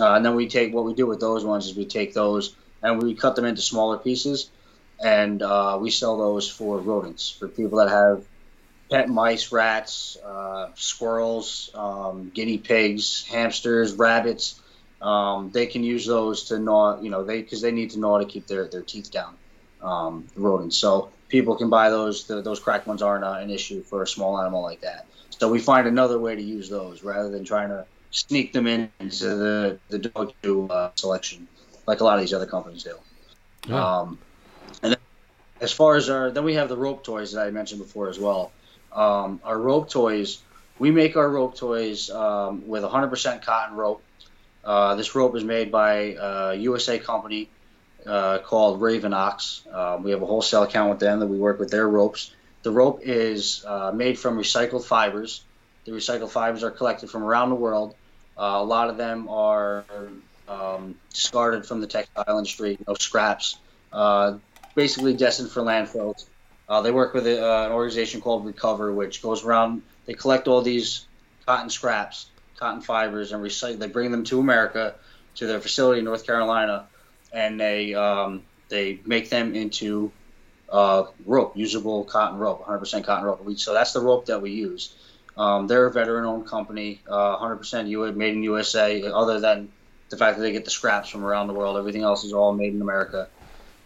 [0.00, 2.56] Uh, and then we take what we do with those ones is we take those
[2.82, 4.50] and we cut them into smaller pieces
[5.04, 5.42] and
[5.80, 8.24] we sell those for rodents for people that have
[8.90, 10.16] pet mice, rats,
[10.76, 14.61] squirrels, um, guinea pigs, hamsters, rabbits.
[15.02, 18.18] Um, they can use those to gnaw, you know, they because they need to gnaw
[18.18, 19.34] to keep their, their teeth down.
[19.82, 22.28] Um, rodents, so people can buy those.
[22.28, 25.06] The, those cracked ones aren't uh, an issue for a small animal like that.
[25.30, 29.26] So we find another way to use those rather than trying to sneak them into
[29.26, 30.32] the the dog
[30.70, 31.48] uh, selection
[31.86, 32.96] like a lot of these other companies do.
[33.68, 33.98] Yeah.
[34.00, 34.18] Um,
[34.82, 35.00] and then,
[35.60, 38.18] as far as our, then we have the rope toys that I mentioned before as
[38.18, 38.52] well.
[38.92, 40.40] Um, our rope toys,
[40.78, 44.02] we make our rope toys um, with 100% cotton rope.
[44.64, 47.48] Uh, this rope is made by a USA company
[48.06, 49.66] uh, called Ravenox.
[49.72, 52.32] Uh, we have a wholesale account with them that we work with their ropes.
[52.62, 55.44] The rope is uh, made from recycled fibers.
[55.84, 57.94] The recycled fibers are collected from around the world.
[58.38, 59.84] Uh, a lot of them are
[60.48, 63.58] um, discarded from the textile industry, you know, scraps.
[63.92, 64.38] Uh,
[64.74, 66.26] basically destined for landfills.
[66.68, 69.82] Uh, they work with a, uh, an organization called Recover, which goes around.
[70.06, 71.06] They collect all these
[71.46, 72.26] cotton scraps,
[72.62, 73.78] cotton fibers, and recycle.
[73.78, 74.94] They bring them to America,
[75.36, 76.86] to their facility in North Carolina,
[77.32, 80.12] and they um, they make them into
[80.70, 83.58] uh, rope, usable cotton rope, 100% cotton rope.
[83.58, 84.94] So that's the rope that we use.
[85.36, 89.02] Um, they're a veteran-owned company, uh, 100% U- made in USA.
[89.04, 89.68] Other than
[90.10, 92.52] the fact that they get the scraps from around the world, everything else is all
[92.52, 93.28] made in America.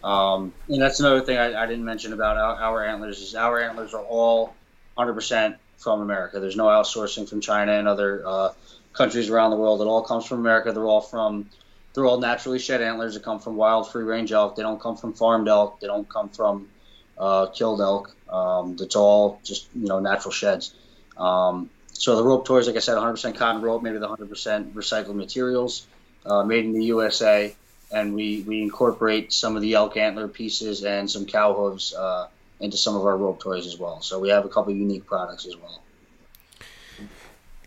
[0.03, 3.59] Um, and that's another thing I, I didn't mention about our, our, antlers is our
[3.59, 4.53] antlers are all
[4.97, 6.39] 100% from America.
[6.39, 8.53] There's no outsourcing from China and other uh,
[8.93, 9.81] countries around the world.
[9.81, 10.71] It all comes from America.
[10.71, 11.49] They're all from
[11.93, 14.55] they're all naturally shed antlers that come from wild free range elk.
[14.55, 15.79] They don't come from farmed elk.
[15.79, 16.69] They don't come from
[17.17, 18.15] uh, killed elk.
[18.29, 20.73] Um, it's all just you know natural sheds.
[21.17, 25.15] Um, so the rope toys, like I said, 100% cotton rope, made with 100% recycled
[25.15, 25.87] materials,
[26.27, 27.55] uh, made in the USA
[27.91, 32.27] and we, we incorporate some of the elk antler pieces and some cow hooves uh,
[32.59, 34.01] into some of our rope toys as well.
[34.01, 35.81] So we have a couple unique products as well.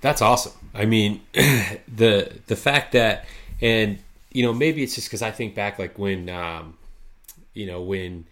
[0.00, 0.52] That's awesome.
[0.74, 3.26] I mean, the the fact that
[3.60, 3.98] and
[4.30, 6.78] you know maybe it's just because I think back like when um,
[7.52, 8.26] you know when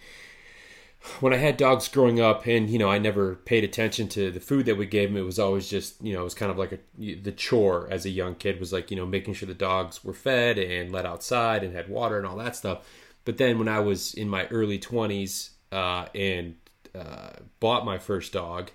[1.20, 4.40] when I had dogs growing up, and you know, I never paid attention to the
[4.40, 5.16] food that we gave them.
[5.16, 8.04] It was always just, you know, it was kind of like a the chore as
[8.04, 11.06] a young kid was like, you know, making sure the dogs were fed and let
[11.06, 12.86] outside and had water and all that stuff.
[13.24, 16.56] But then when I was in my early twenties uh, and
[16.94, 18.70] uh, bought my first dog,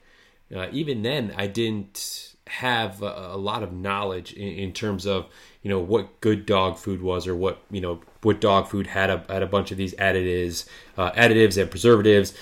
[0.56, 5.28] uh, even then I didn't have a, a lot of knowledge in, in terms of
[5.62, 9.10] you know what good dog food was or what you know what dog food had
[9.10, 10.68] a had a bunch of these additives,
[10.98, 12.34] uh, additives and preservatives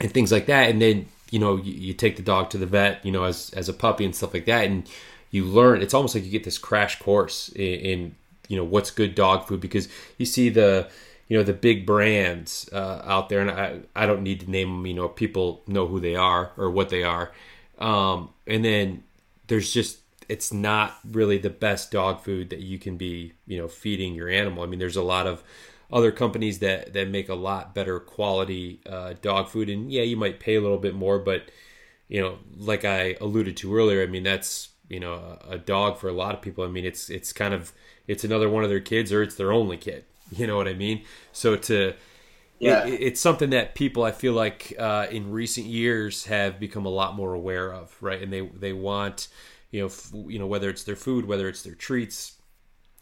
[0.00, 0.70] and things like that.
[0.70, 3.50] And then you know you, you, take the dog to the vet, you know, as
[3.50, 4.88] as a puppy and stuff like that, and
[5.30, 5.82] you learn.
[5.82, 8.14] It's almost like you get this crash course in, in
[8.48, 9.88] you know what's good dog food because
[10.18, 10.88] you see the
[11.28, 14.68] you know the big brands uh, out there, and I I don't need to name
[14.68, 14.86] them.
[14.86, 17.32] You know, people know who they are or what they are.
[17.78, 19.04] Um, and then
[19.48, 19.98] there's just
[20.28, 24.28] it's not really the best dog food that you can be, you know, feeding your
[24.28, 24.62] animal.
[24.62, 25.42] I mean, there's a lot of
[25.92, 30.16] other companies that that make a lot better quality uh, dog food, and yeah, you
[30.16, 31.50] might pay a little bit more, but
[32.08, 35.14] you know, like I alluded to earlier, I mean, that's you know
[35.48, 36.64] a, a dog for a lot of people.
[36.64, 37.72] I mean, it's it's kind of
[38.06, 40.04] it's another one of their kids or it's their only kid.
[40.36, 41.04] You know what I mean?
[41.32, 41.94] So to
[42.58, 46.86] yeah, it, it's something that people I feel like uh, in recent years have become
[46.86, 48.20] a lot more aware of, right?
[48.22, 49.28] And they they want
[49.70, 52.34] you know f- you know whether it's their food, whether it's their treats,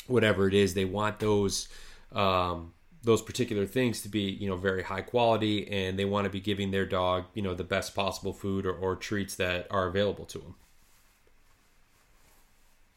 [0.06, 1.68] whatever it is, they want those.
[2.12, 2.72] Um,
[3.02, 6.40] those particular things to be you know very high quality and they want to be
[6.40, 10.24] giving their dog you know the best possible food or, or treats that are available
[10.24, 10.54] to them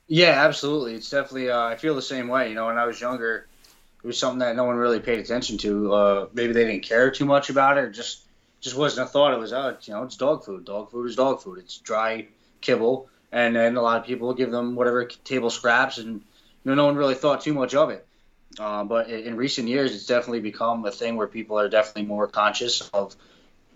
[0.07, 2.99] yeah absolutely it's definitely uh, i feel the same way you know when i was
[2.99, 3.47] younger
[4.03, 5.93] it was something that no one really paid attention to.
[5.93, 7.83] Uh, maybe they didn't care too much about it.
[7.85, 8.21] Or just
[8.61, 9.33] just wasn't a thought.
[9.33, 10.65] It was, oh, you know, it's dog food.
[10.65, 11.59] Dog food is dog food.
[11.59, 12.27] It's dry
[12.61, 16.21] kibble, and then a lot of people give them whatever table scraps, and you
[16.63, 18.05] know, no one really thought too much of it.
[18.59, 22.27] Uh, but in recent years, it's definitely become a thing where people are definitely more
[22.27, 23.15] conscious of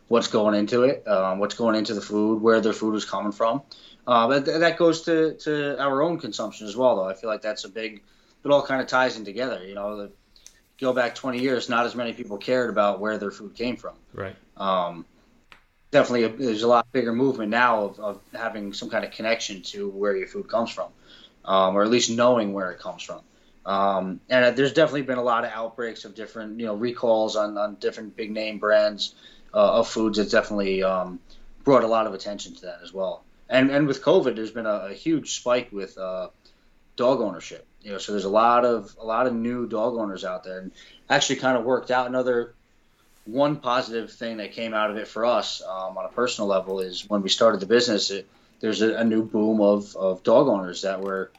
[0.08, 3.32] what's going into it, um, what's going into the food, where their food is coming
[3.32, 3.62] from.
[4.08, 7.08] Uh, but th- that goes to, to our own consumption as well, though.
[7.08, 8.02] I feel like that's a big
[8.44, 9.66] it all kind of ties in together.
[9.66, 10.12] You know, the,
[10.80, 13.94] go back 20 years, not as many people cared about where their food came from.
[14.14, 14.36] Right.
[14.58, 15.06] Um,
[15.92, 19.62] definitely, a, there's a lot bigger movement now of, of, having some kind of connection
[19.64, 20.92] to where your food comes from,
[21.46, 23.22] um, or at least knowing where it comes from.
[23.64, 27.58] Um, and there's definitely been a lot of outbreaks of different, you know, recalls on,
[27.58, 29.14] on different big name brands
[29.54, 30.18] uh, of foods.
[30.18, 31.20] It's definitely um,
[31.64, 33.24] brought a lot of attention to that as well.
[33.50, 36.30] And and with COVID, there's been a, a huge spike with uh,
[36.96, 37.68] dog ownership.
[37.84, 40.60] You know, so there's a lot of a lot of new dog owners out there,
[40.60, 40.72] and
[41.10, 42.08] actually kind of worked out.
[42.08, 42.54] Another
[43.26, 46.80] one positive thing that came out of it for us um, on a personal level
[46.80, 48.28] is when we started the business, it,
[48.60, 51.32] there's a, a, new boom of, of dog owners that were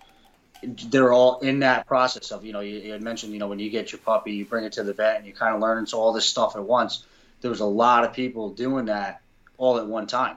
[0.62, 3.58] they're all in that process of you know you, you, had mentioned you know when
[3.58, 5.86] you get your puppy you bring it to the vet and you kind of learn
[5.88, 7.04] so all this stuff at once.
[7.40, 9.22] There was a lot of people doing that
[9.58, 10.36] all at one time.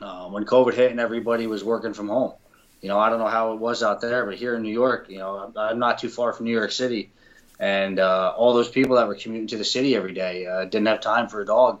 [0.00, 2.32] Uh, when covid hit and everybody was working from home
[2.80, 5.06] you know, I don't know how it was out there, but here in New York,
[5.08, 7.10] you know, I'm not too far from New York City,
[7.58, 10.86] and uh, all those people that were commuting to the city every day uh, didn't
[10.86, 11.80] have time for a dog.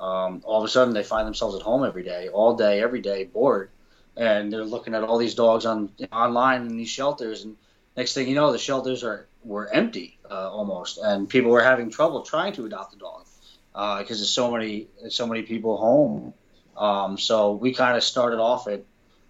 [0.00, 3.00] Um, all of a sudden, they find themselves at home every day, all day, every
[3.00, 3.70] day, bored,
[4.16, 7.56] and they're looking at all these dogs on online in these shelters, and
[7.96, 11.90] next thing you know, the shelters are were empty uh, almost, and people were having
[11.90, 13.26] trouble trying to adopt a dog
[13.72, 16.34] because uh, there's so many so many people home.
[16.76, 18.82] Um, so we kind of started off at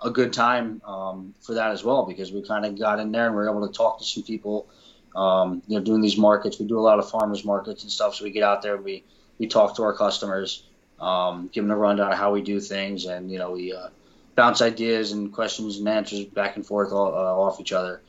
[0.04, 3.26] a good time um, for that as well because we kind of got in there
[3.26, 4.68] and we are able to talk to some people.
[5.14, 8.14] Um, you know, doing these markets, we do a lot of farmers markets and stuff.
[8.14, 9.04] So we get out there, we
[9.38, 10.64] we talk to our customers,
[11.00, 13.88] um, give them a rundown of how we do things, and you know we uh,
[14.34, 18.00] bounce ideas and questions and answers back and forth all, uh, off each other.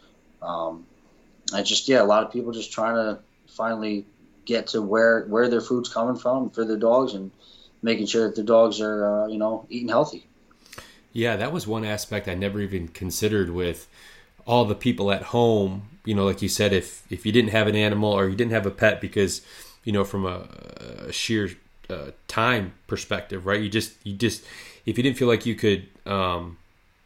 [0.42, 0.86] Um,
[1.54, 3.20] and just yeah, a lot of people just trying to
[3.50, 4.06] finally
[4.46, 7.32] get to where where their food's coming from for their dogs and
[7.82, 10.28] making sure that the dogs are uh, you know eating healthy.
[11.14, 13.88] Yeah, that was one aspect I never even considered with
[14.46, 15.90] all the people at home.
[16.06, 18.52] You know, like you said, if if you didn't have an animal or you didn't
[18.52, 19.42] have a pet because,
[19.84, 20.48] you know, from a,
[21.08, 21.52] a sheer
[21.90, 23.62] uh, time perspective, right?
[23.62, 24.44] You just you just
[24.86, 26.58] if you didn't feel like you could, um,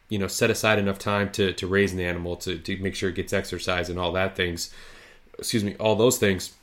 [0.10, 3.10] you know, set aside enough time to to raise an animal to to make sure
[3.10, 4.74] it gets exercise and all that things.
[5.38, 6.54] Excuse me, all those things.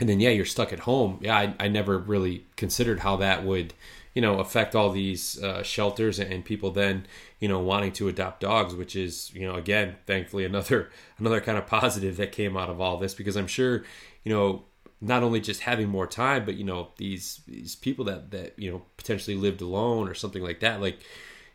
[0.00, 1.18] And then yeah, you're stuck at home.
[1.20, 3.74] Yeah, I, I never really considered how that would
[4.14, 7.06] you know affect all these uh, shelters and people then
[7.40, 11.58] you know wanting to adopt dogs which is you know again thankfully another another kind
[11.58, 13.84] of positive that came out of all this because i'm sure
[14.24, 14.64] you know
[15.00, 18.70] not only just having more time but you know these these people that that you
[18.70, 21.00] know potentially lived alone or something like that like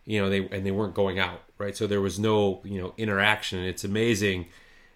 [0.05, 1.77] you know they and they weren't going out right?
[1.77, 3.59] So there was no you know interaction.
[3.59, 4.47] It's amazing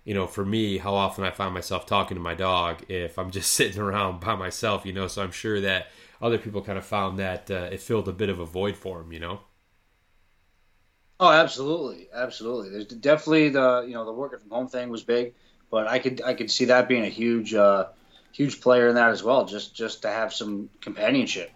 [0.04, 3.30] you know for me how often i find myself talking to my dog if i'm
[3.30, 5.08] just sitting around by myself you know?
[5.08, 5.88] So i'm sure that
[6.22, 9.00] other people kind of found that uh, it filled a bit of a void for
[9.00, 9.42] them, you know.
[11.20, 12.70] Oh, absolutely, absolutely.
[12.70, 15.34] There's definitely the you know the working from home thing was big,
[15.72, 17.88] but I could I could see that being a huge uh,
[18.32, 19.46] huge player in that as well.
[19.46, 21.52] Just just to have some companionship,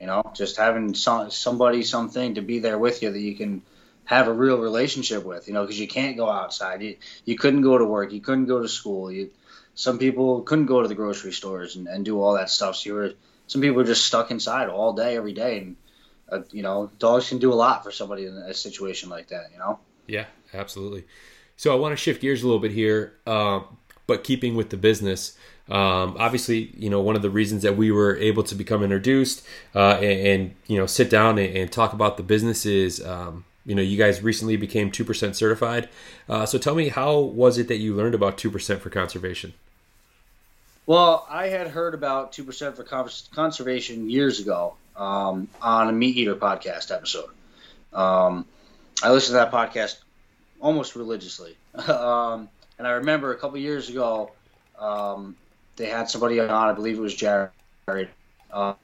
[0.00, 3.62] you know, just having some somebody something to be there with you that you can
[4.04, 6.80] have a real relationship with, you know, because you can't go outside.
[6.82, 9.10] You you couldn't go to work, you couldn't go to school.
[9.10, 9.30] You
[9.74, 12.76] some people couldn't go to the grocery stores and, and do all that stuff.
[12.76, 13.12] So you were
[13.50, 15.76] some people are just stuck inside all day, every day, and
[16.30, 19.46] uh, you know, dogs can do a lot for somebody in a situation like that.
[19.52, 19.80] You know.
[20.06, 21.04] Yeah, absolutely.
[21.56, 23.62] So I want to shift gears a little bit here, uh,
[24.06, 25.36] but keeping with the business.
[25.68, 29.44] Um, obviously, you know, one of the reasons that we were able to become introduced
[29.74, 33.44] uh, and, and, you know sit down and, and, talk about the business is, um,
[33.66, 35.88] you know, you guys recently became two percent certified.
[36.28, 39.54] Uh, so tell me, how was it that you learned about two percent for conservation?
[40.90, 46.34] Well, I had heard about two percent for conservation years ago um, on a MeatEater
[46.34, 47.30] podcast episode,
[47.92, 48.44] um,
[49.00, 49.98] I listened to that podcast
[50.60, 51.56] almost religiously.
[51.88, 54.32] um, and I remember a couple years ago,
[54.80, 55.36] um,
[55.76, 56.50] they had somebody on.
[56.50, 57.52] I believe it was Jared.
[58.52, 58.74] Um,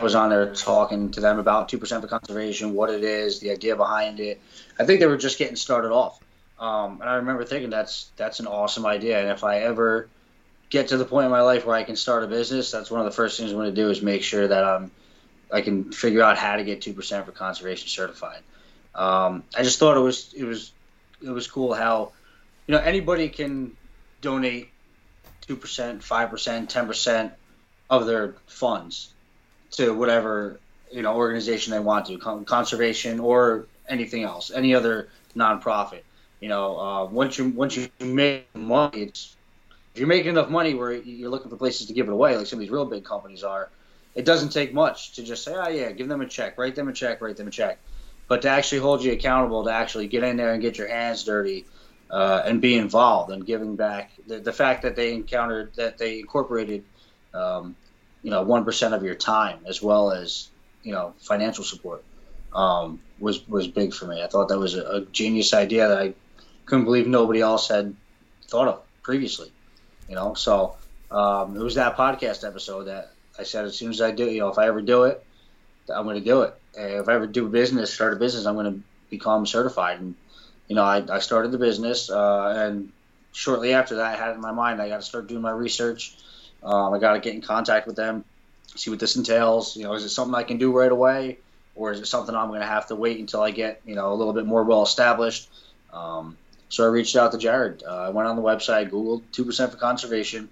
[0.00, 3.50] was on there talking to them about two percent for conservation, what it is, the
[3.50, 4.40] idea behind it.
[4.78, 6.20] I think they were just getting started off,
[6.60, 9.18] um, and I remember thinking that's that's an awesome idea.
[9.18, 10.08] And if I ever
[10.72, 12.98] get to the point in my life where I can start a business, that's one
[12.98, 14.90] of the first things I'm going to do is make sure that I'm
[15.52, 18.40] I can figure out how to get two percent for conservation certified.
[18.94, 20.72] Um, I just thought it was it was
[21.22, 22.12] it was cool how
[22.66, 23.76] you know anybody can
[24.22, 24.70] donate
[25.42, 27.34] two percent, five percent, ten percent
[27.90, 29.12] of their funds
[29.72, 30.58] to whatever
[30.90, 36.00] you know organization they want to, conservation or anything else, any other nonprofit.
[36.40, 39.36] You know, uh, once you once you make money, it's
[39.94, 42.46] if you're making enough money where you're looking for places to give it away, like
[42.46, 43.68] some of these real big companies are,
[44.14, 46.88] it doesn't take much to just say, oh yeah, give them a check, write them
[46.88, 47.78] a check, write them a check.
[48.28, 51.24] But to actually hold you accountable, to actually get in there and get your hands
[51.24, 51.66] dirty,
[52.10, 56.20] uh, and be involved and giving back, the, the fact that they encountered that they
[56.20, 56.84] incorporated,
[57.34, 57.74] um,
[58.22, 60.48] you know, one percent of your time as well as
[60.82, 62.04] you know financial support
[62.54, 64.22] um, was was big for me.
[64.22, 66.14] I thought that was a, a genius idea that I
[66.66, 67.94] couldn't believe nobody else had
[68.46, 69.50] thought of previously.
[70.12, 70.76] You know, so
[71.10, 74.40] um, it was that podcast episode that I said as soon as I do, you
[74.40, 75.24] know, if I ever do it,
[75.88, 76.54] I'm going to do it.
[76.78, 80.00] And if I ever do business, start a business, I'm going to become certified.
[80.00, 80.14] And
[80.68, 82.92] you know, I, I started the business, uh, and
[83.32, 85.50] shortly after that, I had it in my mind I got to start doing my
[85.50, 86.14] research.
[86.62, 88.26] Um, I got to get in contact with them,
[88.76, 89.78] see what this entails.
[89.78, 91.38] You know, is it something I can do right away,
[91.74, 94.12] or is it something I'm going to have to wait until I get you know
[94.12, 95.48] a little bit more well established?
[95.90, 96.36] Um,
[96.72, 97.82] so I reached out to Jared.
[97.86, 100.48] Uh, I went on the website, Googled two percent for conservation.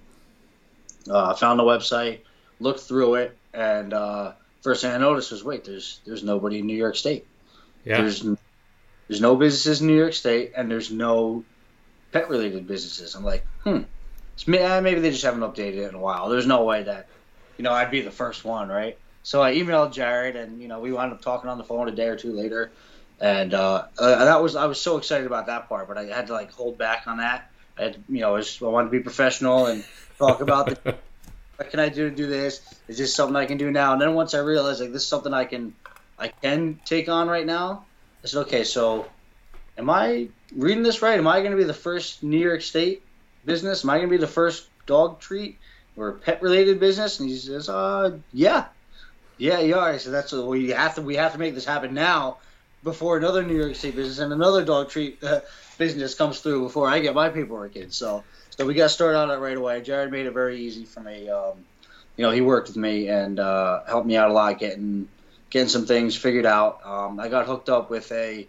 [1.11, 2.21] Uh, found the website,
[2.61, 6.67] looked through it, and uh, first thing I noticed was, wait, there's there's nobody in
[6.67, 7.27] New York State.
[7.87, 8.03] Yeah.
[8.03, 8.23] There's
[9.09, 11.43] there's no businesses in New York State, and there's no
[12.13, 13.15] pet related businesses.
[13.15, 16.29] I'm like, hmm, uh, maybe they just haven't updated it in a while.
[16.29, 17.09] There's no way that
[17.57, 18.99] you know I'd be the first one, right?
[19.23, 21.93] So I emailed Jared, and you know we wound up talking on the phone a
[21.93, 22.71] day or two later,
[23.21, 26.29] and uh, uh, that was I was so excited about that part, but I had
[26.29, 27.51] to like hold back on that.
[27.79, 29.85] I had, you know, I, was, I wanted to be professional and
[30.19, 30.97] talk about the,
[31.57, 32.61] what can I do to do this?
[32.89, 33.93] Is this something I can do now?
[33.93, 35.75] And then once I realized like this is something I can
[36.19, 37.85] I can take on right now,
[38.25, 39.07] I said, okay, so
[39.77, 41.19] am I reading this right?
[41.19, 43.03] Am I going to be the first New York State
[43.45, 43.85] business?
[43.85, 45.59] Am I going to be the first dog treat
[45.97, 47.21] or pet related business?
[47.21, 48.67] And he says, uh, yeah,
[49.37, 49.91] yeah, you are.
[49.91, 52.39] I said, that's what we have to we have to make this happen now
[52.83, 55.41] before another New York State business and another dog treat uh,
[55.79, 57.91] business comes through before I get my paperwork in.
[57.91, 59.81] So so we got started on it right away.
[59.81, 61.29] Jared made it very easy for me.
[61.29, 61.65] Um,
[62.17, 65.09] you know, he worked with me and uh, helped me out a lot getting
[65.51, 66.85] getting some things figured out.
[66.85, 68.47] Um, I got hooked up with a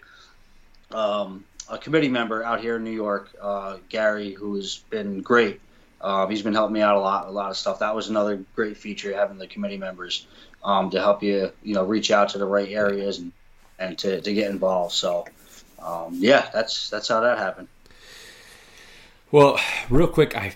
[0.92, 5.62] um, a committee member out here in New York, uh, Gary, who's been great.
[6.02, 7.80] Um, he's been helping me out a lot, a lot of stuff.
[7.80, 10.26] That was another great feature having the committee members
[10.64, 13.32] um, to help you, you know, reach out to the right areas and
[13.82, 14.94] and to, to get involved.
[14.94, 15.26] So,
[15.84, 17.68] um, yeah, that's that's how that happened.
[19.32, 19.60] Well,
[19.90, 20.54] real quick, I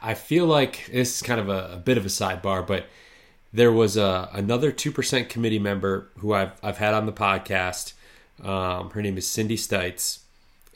[0.00, 2.86] I feel like this is kind of a, a bit of a sidebar, but
[3.52, 7.94] there was a, another two percent committee member who I've I've had on the podcast.
[8.42, 10.20] Um, her name is Cindy Stites,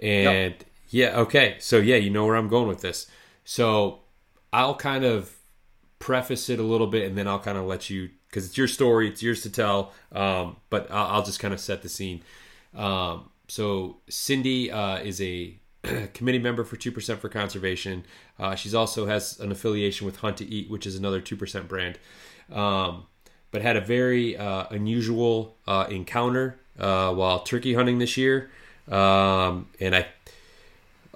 [0.00, 0.64] and yep.
[0.90, 3.06] yeah, okay, so yeah, you know where I'm going with this.
[3.44, 4.00] So
[4.52, 5.34] I'll kind of
[5.98, 8.68] preface it a little bit, and then I'll kind of let you because it's your
[8.68, 9.94] story, it's yours to tell.
[10.12, 12.20] Um, but I'll, I'll, just kind of set the scene.
[12.74, 15.56] Um, so Cindy uh, is a
[16.12, 18.04] committee member for 2% for conservation.
[18.38, 21.98] Uh, she's also has an affiliation with Hunt to Eat, which is another 2% brand.
[22.52, 23.06] Um,
[23.52, 28.50] but had a very uh, unusual uh, encounter uh, while turkey hunting this year.
[28.86, 30.08] Um, and I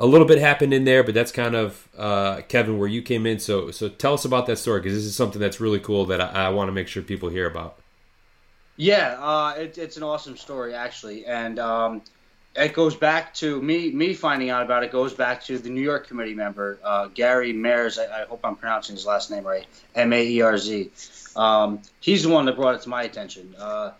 [0.01, 3.27] a little bit happened in there, but that's kind of uh, Kevin where you came
[3.27, 3.39] in.
[3.39, 6.21] So so tell us about that story because this is something that's really cool that
[6.21, 7.79] I, I want to make sure people hear about.
[8.77, 12.03] Yeah, uh, it, it's an awesome story actually, and um,
[12.57, 15.83] it goes back to me me finding out about it goes back to the New
[15.83, 17.99] York committee member uh, Gary Maerz.
[17.99, 19.67] I, I, hope I'm pronouncing his last name right.
[19.95, 20.91] M A E R Z.
[21.37, 23.55] Um, he's the one that brought it to my attention.
[23.59, 23.93] Uh,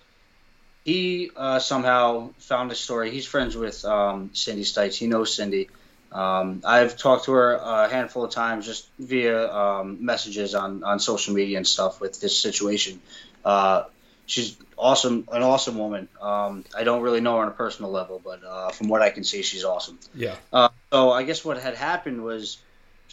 [0.83, 3.11] he uh, somehow found this story.
[3.11, 4.97] He's friends with um, Cindy Stites.
[4.97, 5.69] He knows Cindy.
[6.13, 10.99] Um, I've talked to her a handful of times just via um, messages on, on
[10.99, 13.01] social media and stuff with this situation.
[13.45, 13.85] Uh,
[14.27, 16.09] she's awesome, an awesome woman.
[16.21, 19.11] Um, I don't really know her on a personal level, but uh, from what I
[19.11, 19.99] can see, she's awesome.
[20.15, 20.37] Yeah.
[20.53, 22.59] Uh, so I guess what had happened was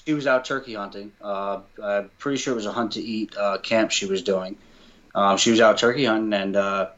[0.06, 1.12] she was out turkey hunting.
[1.22, 4.58] Uh, I'm pretty sure it was a hunt to eat uh, camp she was doing.
[5.14, 6.90] Um, she was out turkey hunting and uh,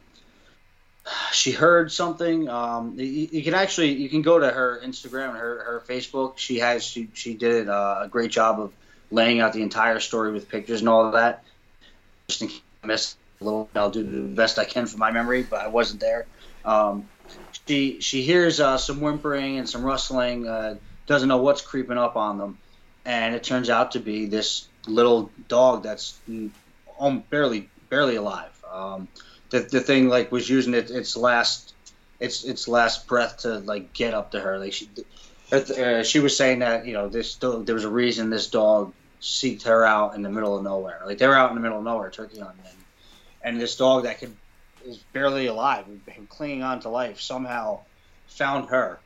[1.31, 2.49] she heard something.
[2.49, 6.37] Um, you, you, can actually you can go to her Instagram her, her Facebook.
[6.37, 8.73] She has she she did uh, a great job of
[9.11, 11.43] laying out the entire story with pictures and all of that.
[12.27, 15.11] Just in case I missed a little, I'll do the best I can for my
[15.11, 16.25] memory, but I wasn't there.
[16.63, 17.07] Um,
[17.67, 20.47] she she hears uh, some whimpering and some rustling.
[20.47, 20.75] Uh,
[21.07, 22.57] doesn't know what's creeping up on them,
[23.05, 26.19] and it turns out to be this little dog that's
[26.99, 28.51] um, barely barely alive.
[28.71, 29.07] Um,
[29.49, 31.73] the, the thing like was using it, its last
[32.19, 34.59] its its last breath to like get up to her.
[34.59, 34.89] Like she
[35.51, 39.63] uh, she was saying that you know this there was a reason this dog seeked
[39.63, 41.01] her out in the middle of nowhere.
[41.05, 42.77] Like they were out in the middle of nowhere turkey hunting, and,
[43.41, 44.35] and this dog that could
[44.85, 47.79] is barely alive, been clinging on to life, somehow
[48.27, 48.99] found her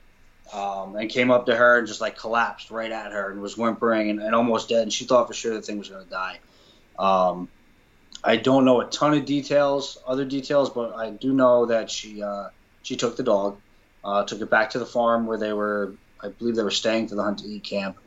[0.52, 3.58] um, and came up to her and just like collapsed right at her and was
[3.58, 4.84] whimpering and, and almost dead.
[4.84, 6.40] And she thought for sure the thing was going to die.
[7.00, 7.50] Um,
[8.24, 12.24] I don't know a ton of details, other details, but I do know that she
[12.24, 12.50] uh,
[12.82, 13.60] she took the dog,
[14.04, 15.94] uh, took it back to the farm where they were.
[16.22, 17.98] I believe they were staying for the hunt to eat camp.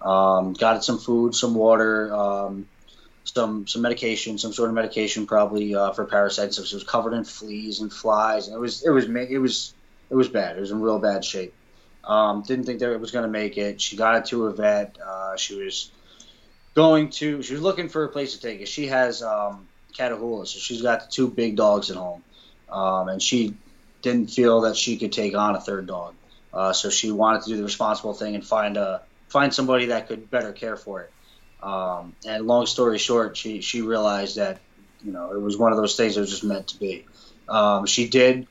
[0.00, 2.68] Um, got it some food, some water, um,
[3.24, 6.56] some some medication, some sort of medication, probably uh, for parasites.
[6.56, 9.74] So it was covered in fleas and flies, and it was it was it was
[10.08, 10.56] it was bad.
[10.56, 11.52] It was in real bad shape.
[12.02, 13.78] Um, didn't think that it was going to make it.
[13.78, 14.96] She got it to a vet.
[15.04, 15.90] Uh, she was
[16.74, 17.42] going to.
[17.42, 18.68] She was looking for a place to take it.
[18.68, 19.66] She has um,
[19.96, 22.22] Catahoula, so she's got the two big dogs at home,
[22.70, 23.54] um, and she
[24.02, 26.14] didn't feel that she could take on a third dog.
[26.52, 30.08] Uh, so she wanted to do the responsible thing and find a find somebody that
[30.08, 31.12] could better care for it.
[31.62, 34.58] Um, and long story short, she she realized that
[35.04, 37.06] you know it was one of those things that was just meant to be.
[37.48, 38.46] Um, she did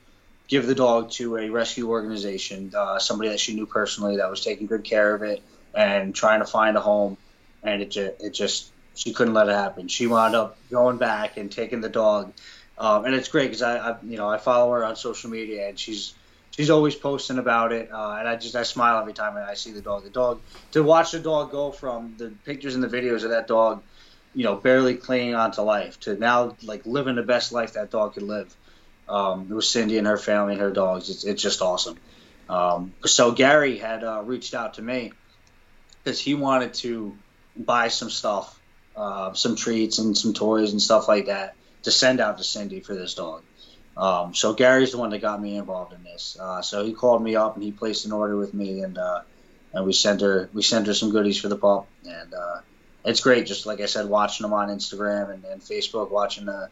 [0.48, 4.42] give the dog to a rescue organization, uh, somebody that she knew personally that was
[4.42, 5.42] taking good care of it
[5.74, 7.16] and trying to find a home.
[7.62, 9.88] And it just, it just she couldn't let it happen.
[9.88, 12.32] She wound up going back and taking the dog.
[12.78, 15.68] Um, and it's great because I, I, you know, I follow her on social media
[15.68, 16.14] and she's
[16.50, 17.90] she's always posting about it.
[17.92, 20.04] Uh, and I just I smile every time I see the dog.
[20.04, 20.40] The dog
[20.72, 23.82] to watch the dog go from the pictures and the videos of that dog,
[24.34, 28.14] you know, barely clinging onto life to now like living the best life that dog
[28.14, 28.54] could live
[29.08, 31.10] um, was Cindy and her family and her dogs.
[31.10, 31.98] It's, it's just awesome.
[32.48, 35.12] Um, so Gary had uh, reached out to me
[36.02, 37.16] because he wanted to
[37.64, 38.58] buy some stuff,
[38.96, 42.80] uh, some treats and some toys and stuff like that to send out to Cindy
[42.80, 43.42] for this dog.
[43.96, 46.36] Um, so Gary's the one that got me involved in this.
[46.40, 49.22] Uh, so he called me up and he placed an order with me and uh,
[49.72, 52.60] and we sent her we sent her some goodies for the pup and uh,
[53.04, 53.46] it's great.
[53.46, 56.68] Just like I said, watching him on Instagram and, and Facebook, watching the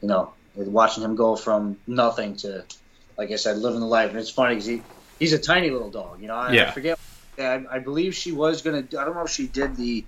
[0.00, 2.64] you know watching him go from nothing to,
[3.16, 4.10] like I said, living the life.
[4.10, 4.82] And it's funny because he,
[5.18, 6.20] he's a tiny little dog.
[6.20, 6.68] You know, I, yeah.
[6.68, 6.98] I forget.
[7.38, 8.78] I, I believe she was gonna.
[8.78, 10.04] I don't know if she did the.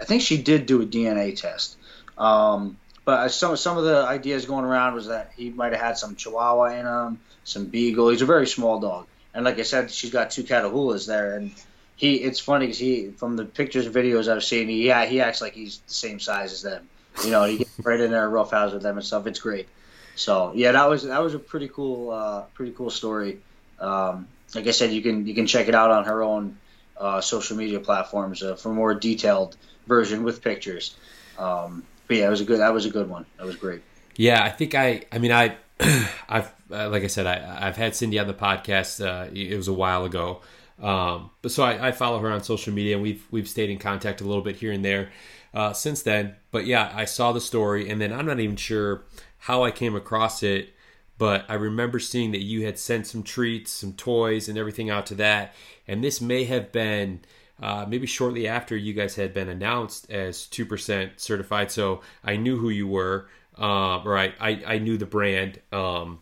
[0.00, 1.76] I think she did do a DNA test.
[2.18, 5.98] Um, but some some of the ideas going around was that he might have had
[5.98, 8.08] some Chihuahua in him, some Beagle.
[8.08, 11.52] He's a very small dog, and like I said, she's got two Catahoulas there, and
[11.94, 12.16] he.
[12.16, 15.40] It's funny because he, from the pictures and videos I've seen, he yeah he acts
[15.40, 16.88] like he's the same size as them.
[17.24, 19.26] You know, he gets right in there, rough house with them and stuff.
[19.26, 19.68] It's great.
[20.16, 23.38] So yeah, that was that was a pretty cool, uh, pretty cool story.
[23.78, 26.58] Um, like I said, you can you can check it out on her own
[26.96, 29.56] uh, social media platforms uh, for more detailed
[29.86, 30.96] version with pictures.
[31.38, 32.60] Um, but yeah, it was a good.
[32.60, 33.26] That was a good one.
[33.38, 33.82] That was great.
[34.16, 35.04] Yeah, I think I.
[35.12, 35.56] I mean, I.
[36.28, 39.04] I've uh, like I said, I, I've had Cindy on the podcast.
[39.04, 40.40] Uh, it was a while ago,
[40.82, 43.78] um, but so I, I, follow her on social media, and we've we've stayed in
[43.78, 45.10] contact a little bit here and there
[45.54, 46.36] uh, since then.
[46.50, 49.04] But yeah, I saw the story, and then I'm not even sure
[49.38, 50.70] how I came across it,
[51.18, 55.06] but I remember seeing that you had sent some treats, some toys, and everything out
[55.06, 55.54] to that.
[55.86, 57.20] And this may have been
[57.60, 61.70] uh, maybe shortly after you guys had been announced as 2% certified.
[61.70, 63.28] So I knew who you were,
[63.58, 65.60] uh, or I, I, I, knew the brand.
[65.72, 66.20] Um,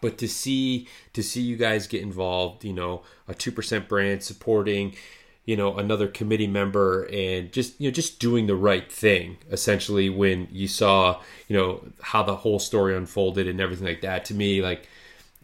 [0.00, 4.94] but to see to see you guys get involved, you know, a 2% brand supporting
[5.44, 10.08] you know another committee member and just you know just doing the right thing essentially
[10.08, 14.34] when you saw you know how the whole story unfolded and everything like that to
[14.34, 14.88] me like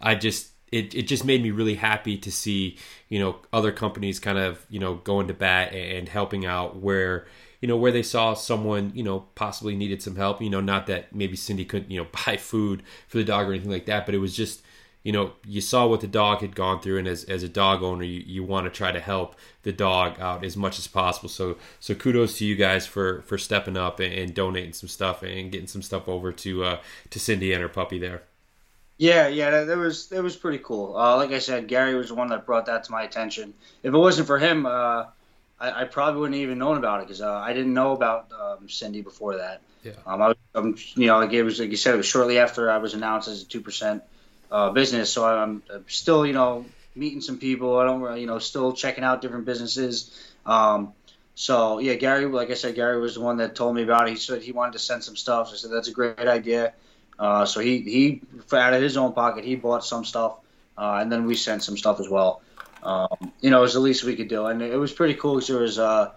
[0.00, 2.76] i just it, it just made me really happy to see
[3.08, 7.26] you know other companies kind of you know going to bat and helping out where
[7.60, 10.86] you know where they saw someone you know possibly needed some help you know not
[10.86, 14.06] that maybe cindy couldn't you know buy food for the dog or anything like that
[14.06, 14.62] but it was just
[15.02, 17.82] you know, you saw what the dog had gone through, and as, as a dog
[17.82, 21.28] owner, you, you want to try to help the dog out as much as possible.
[21.28, 25.22] So so kudos to you guys for for stepping up and, and donating some stuff
[25.22, 28.22] and getting some stuff over to uh, to Cindy and her puppy there.
[29.00, 30.94] Yeah, yeah, that, that was that was pretty cool.
[30.94, 33.54] Uh, like I said, Gary was the one that brought that to my attention.
[33.82, 35.06] If it wasn't for him, uh,
[35.58, 38.68] I, I, probably wouldn't even known about it because uh, I didn't know about um,
[38.68, 39.62] Cindy before that.
[39.82, 39.92] Yeah.
[40.06, 42.38] Um, I was, um, you know, like it was like you said, it was shortly
[42.38, 44.02] after I was announced as a two percent
[44.50, 45.10] uh, business.
[45.10, 47.78] So I'm, I'm still, you know, meeting some people.
[47.78, 50.30] I don't, you know, still checking out different businesses.
[50.44, 50.92] Um,
[51.34, 54.10] so yeah, Gary, like I said, Gary was the one that told me about it.
[54.10, 55.48] He said he wanted to send some stuff.
[55.48, 56.74] So I said that's a great idea.
[57.20, 60.38] Uh, so he he out of his own pocket he bought some stuff,
[60.78, 62.40] uh, and then we sent some stuff as well.
[62.82, 65.34] Um, you know, it was the least we could do, and it was pretty cool
[65.34, 66.12] because there was uh,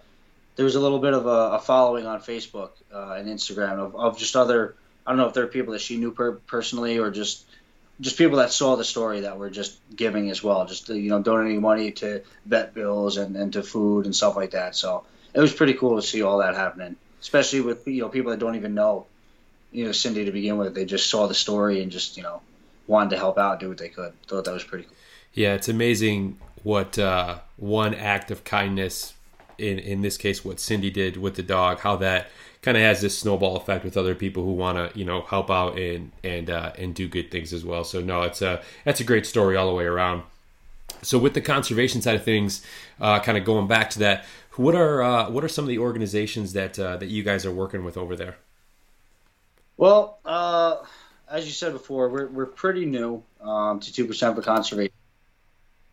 [0.56, 3.94] there was a little bit of a, a following on Facebook uh, and Instagram of,
[3.94, 4.76] of just other.
[5.06, 7.44] I don't know if there are people that she knew per- personally or just
[8.00, 11.20] just people that saw the story that were just giving as well, just you know
[11.20, 14.74] donating money to vet bills and, and to food and stuff like that.
[14.74, 18.30] So it was pretty cool to see all that happening, especially with you know people
[18.30, 19.04] that don't even know
[19.74, 20.74] you know Cindy to begin with.
[20.74, 22.40] They just saw the story and just you know
[22.86, 24.12] wanted to help out, do what they could.
[24.26, 24.94] Thought that was pretty cool.
[25.34, 29.14] Yeah, it's amazing what uh, one act of kindness,
[29.58, 32.28] in in this case, what Cindy did with the dog, how that
[32.62, 35.50] kind of has this snowball effect with other people who want to you know help
[35.50, 37.82] out and and uh, and do good things as well.
[37.84, 40.22] So no, it's a that's a great story all the way around.
[41.02, 42.64] So with the conservation side of things,
[43.00, 45.78] uh, kind of going back to that, what are uh, what are some of the
[45.78, 48.36] organizations that uh, that you guys are working with over there?
[49.76, 50.76] Well, uh,
[51.28, 54.94] as you said before, we're we're pretty new um, to two percent for conservation.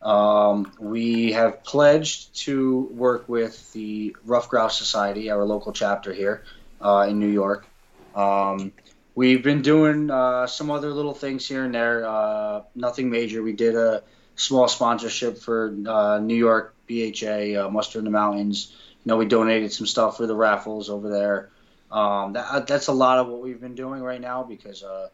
[0.01, 6.43] Um, we have pledged to work with the Ruffed Grouse Society, our local chapter here
[6.81, 7.67] uh, in New York.
[8.15, 8.71] Um,
[9.13, 13.43] we've been doing uh, some other little things here and there, uh, nothing major.
[13.43, 14.01] We did a
[14.35, 18.75] small sponsorship for uh, New York BHA, uh, Muster in the Mountains.
[19.05, 21.50] You know, we donated some stuff for the raffles over there.
[21.91, 25.09] Um, that, that's a lot of what we've been doing right now because, uh,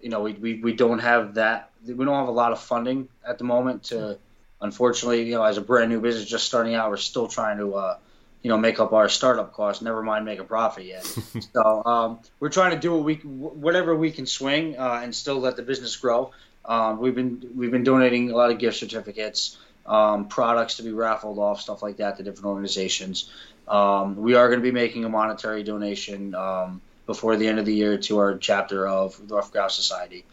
[0.00, 1.70] you know, we, we, we don't have that.
[1.86, 4.18] We don't have a lot of funding at the moment to,
[4.60, 7.74] unfortunately, you know, as a brand new business just starting out, we're still trying to,
[7.74, 7.98] uh,
[8.42, 9.82] you know, make up our startup costs.
[9.82, 11.04] Never mind make a profit yet.
[11.52, 15.38] so um, we're trying to do what we, whatever we can swing, uh, and still
[15.38, 16.32] let the business grow.
[16.64, 19.56] Um, we've been we've been donating a lot of gift certificates,
[19.86, 23.30] um, products to be raffled off, stuff like that to different organizations.
[23.68, 27.66] Um, we are going to be making a monetary donation um, before the end of
[27.66, 30.24] the year to our chapter of the Ruffed Grouse Society.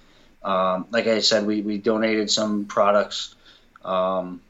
[0.43, 3.35] Um, like I said, we, we donated some products
[3.83, 4.41] um,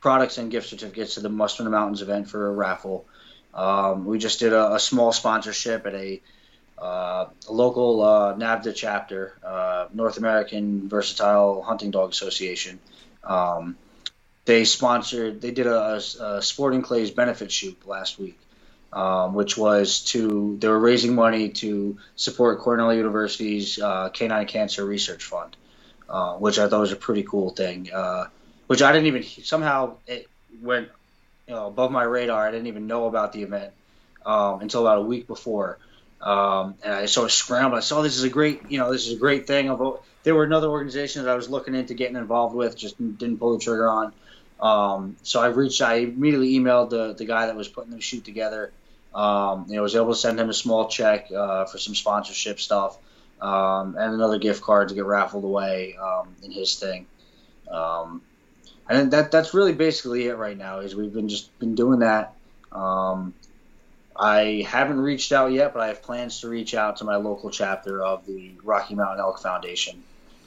[0.00, 3.04] products and gift certificates to the the Mountains event for a raffle.
[3.54, 6.20] Um, we just did a, a, small sponsorship at a,
[6.78, 8.34] uh, a local uh,
[8.72, 12.80] chapter, uh, North American Versatile Hunting Dog Association.
[14.44, 18.38] They sponsored, they did a, a, Sporting Clays benefit shoot last week,
[18.92, 24.84] um, which was to, they were raising money to support Cornell University's uh, Canine Cancer
[24.84, 25.56] Research Fund,
[26.08, 27.92] uh, which I thought was a pretty cool thing.
[27.92, 28.26] Uh,
[28.66, 30.28] which I didn't even somehow it
[30.62, 30.88] went
[31.46, 32.48] you know, above my radar.
[32.48, 33.72] I didn't even know about the event
[34.24, 35.78] um, until about a week before,
[36.20, 37.76] um, and I sort of scrambled.
[37.76, 39.66] I saw this is a great, you know, this is a great thing.
[40.22, 43.58] There were another organization that I was looking into getting involved with, just didn't pull
[43.58, 44.14] the trigger on.
[44.62, 45.82] Um, so I reached.
[45.82, 48.72] I immediately emailed the the guy that was putting the shoot together.
[49.14, 52.60] Um, you know, was able to send him a small check uh, for some sponsorship
[52.60, 52.96] stuff
[53.42, 57.06] um, and another gift card to get raffled away um, in his thing.
[57.70, 58.22] Um,
[58.88, 60.78] and that that's really basically it right now.
[60.78, 62.34] Is we've been just been doing that.
[62.70, 63.34] Um,
[64.14, 67.50] I haven't reached out yet, but I have plans to reach out to my local
[67.50, 70.02] chapter of the Rocky Mountain Elk Foundation.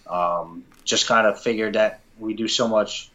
[0.07, 3.09] Um, just kind of figured that we do so much.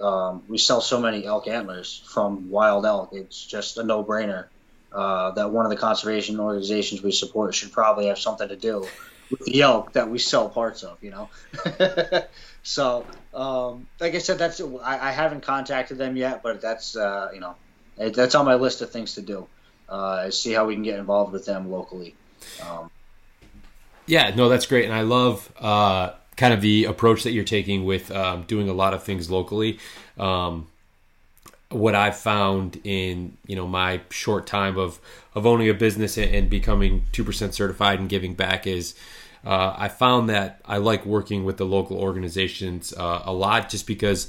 [0.00, 3.10] Um, we sell so many elk antlers from wild elk.
[3.12, 4.46] It's just a no-brainer
[4.92, 8.86] uh, that one of the conservation organizations we support should probably have something to do
[9.30, 11.02] with the elk that we sell parts of.
[11.02, 11.30] You know.
[12.66, 17.30] So, um, like I said, that's I, I, haven't contacted them yet, but that's uh,
[17.32, 17.54] you know
[17.96, 19.46] it, that's on my list of things to do.
[19.88, 22.16] Uh, see how we can get involved with them locally.
[22.60, 22.90] Um,
[24.06, 27.84] yeah, no, that's great, and I love uh, kind of the approach that you're taking
[27.84, 29.78] with um, doing a lot of things locally.
[30.18, 30.68] Um,
[31.68, 35.00] what I've found in you know my short time of
[35.34, 38.94] of owning a business and becoming two percent certified and giving back is
[39.44, 43.86] uh, I found that I like working with the local organizations uh, a lot just
[43.86, 44.28] because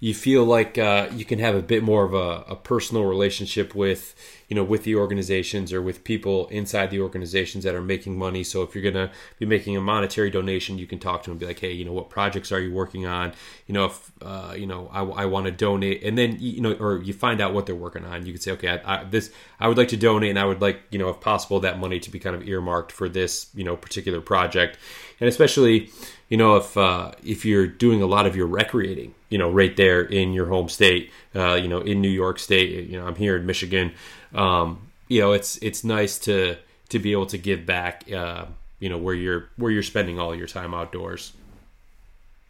[0.00, 3.74] you feel like uh, you can have a bit more of a, a, personal relationship
[3.74, 4.14] with
[4.54, 8.44] you know with the organizations or with people inside the organizations that are making money
[8.44, 11.32] so if you're going to be making a monetary donation you can talk to them
[11.32, 13.32] and be like hey you know what projects are you working on
[13.66, 16.72] you know if uh, you know i, I want to donate and then you know
[16.74, 19.32] or you find out what they're working on you can say okay I, I, this
[19.58, 21.98] i would like to donate and i would like you know if possible that money
[21.98, 24.78] to be kind of earmarked for this you know particular project
[25.18, 25.90] and especially
[26.28, 29.76] you know if uh, if you're doing a lot of your recreating you know right
[29.76, 33.16] there in your home state uh, you know in new york state you know i'm
[33.16, 33.92] here in michigan
[34.34, 36.56] um, you know it's it's nice to
[36.90, 38.46] to be able to give back uh,
[38.78, 41.32] you know where you're where you're spending all your time outdoors.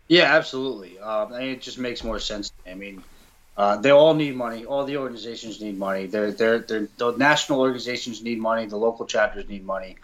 [0.09, 0.99] Yeah, absolutely.
[0.99, 2.53] Um, mean, it just makes more sense.
[2.67, 3.03] I mean,
[3.57, 4.67] uh, they all need money.
[4.67, 6.07] All the organizations need money.
[6.07, 8.67] They're, they're, they're, the national organizations need money.
[8.67, 9.97] The local chapters need money.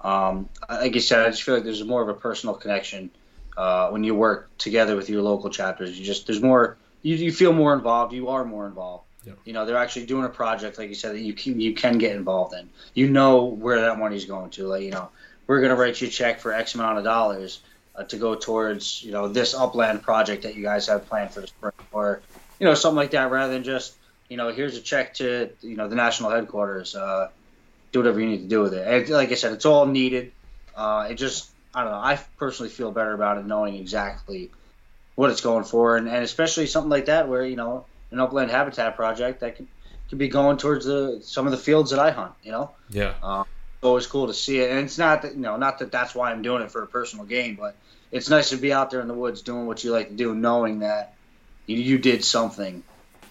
[0.00, 3.10] Um, like I said, I just feel like there's more of a personal connection
[3.56, 5.98] uh, when you work together with your local chapters.
[5.98, 6.76] You just there's more.
[7.02, 8.12] You, you feel more involved.
[8.12, 9.01] You are more involved.
[9.24, 9.38] Yep.
[9.44, 11.98] You know, they're actually doing a project, like you said, that you can, you can
[11.98, 12.68] get involved in.
[12.94, 14.66] You know where that money's going to.
[14.66, 15.10] Like, you know,
[15.46, 17.60] we're going to write you a check for X amount of dollars
[17.94, 21.40] uh, to go towards, you know, this upland project that you guys have planned for
[21.40, 22.20] the spring, or
[22.58, 23.94] you know, something like that, rather than just,
[24.28, 26.94] you know, here's a check to, you know, the national headquarters.
[26.94, 27.28] Uh,
[27.92, 28.86] do whatever you need to do with it.
[28.86, 30.32] And like I said, it's all needed.
[30.74, 31.98] Uh, it just, I don't know.
[31.98, 34.50] I personally feel better about it knowing exactly
[35.14, 38.50] what it's going for, and, and especially something like that where you know an upland
[38.50, 39.66] habitat project that could
[40.08, 42.32] could be going towards the some of the fields that I hunt.
[42.42, 42.70] You know.
[42.90, 43.14] Yeah.
[43.22, 43.44] Uh,
[43.82, 46.30] always cool to see it, and it's not that you know not that that's why
[46.30, 47.74] I'm doing it for a personal gain, but
[48.10, 50.34] it's nice to be out there in the woods doing what you like to do,
[50.34, 51.14] knowing that
[51.66, 52.82] you, you did something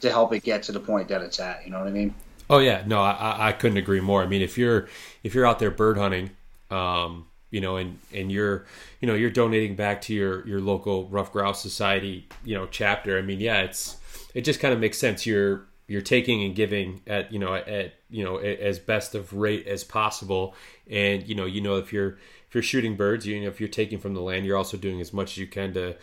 [0.02, 1.64] to help it get to the point that it's at.
[1.66, 2.14] You know what I mean?
[2.50, 4.22] Oh yeah, no, I, I couldn't agree more.
[4.22, 4.90] I mean, if you're
[5.24, 6.32] if you're out there bird hunting,
[6.70, 8.66] um, you know, and and you're
[9.00, 13.18] you know you're donating back to your your local Ruffed Grouse Society, you know, chapter.
[13.18, 13.98] I mean, yeah, it's
[14.34, 15.26] it just kind of makes sense.
[15.26, 19.68] You're you're taking and giving at you know at you know as best of rate
[19.68, 20.56] as possible,
[20.90, 22.18] and you know you know if you're
[22.48, 25.02] if you're shooting birds, you know if you're taking from the land, you're also doing
[25.02, 25.96] as much as you can to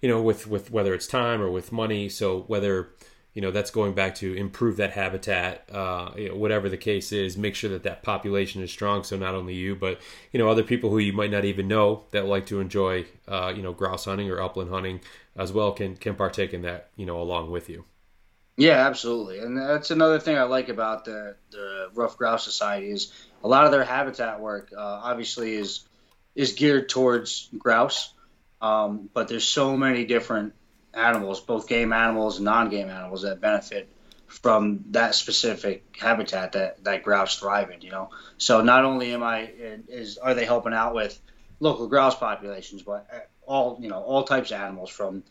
[0.00, 2.08] you know with with whether it's time or with money.
[2.08, 2.90] So whether
[3.34, 7.12] you know that's going back to improve that habitat uh, you know, whatever the case
[7.12, 10.00] is make sure that that population is strong so not only you but
[10.32, 13.52] you know other people who you might not even know that like to enjoy uh,
[13.54, 15.00] you know grouse hunting or upland hunting
[15.36, 17.84] as well can can partake in that you know along with you
[18.56, 23.12] yeah absolutely and that's another thing i like about the the Ruffed Grouse society is
[23.42, 25.86] a lot of their habitat work uh, obviously is
[26.34, 28.12] is geared towards grouse
[28.62, 30.54] um, but there's so many different
[30.94, 33.88] animals, both game animals and non-game animals, that benefit
[34.26, 37.80] from that specific habitat that that grouse thrive in.
[37.82, 39.50] You know, so not only am I
[39.88, 41.20] is are they helping out with
[41.58, 43.06] local grouse populations, but
[43.52, 45.22] all you know all types of animals from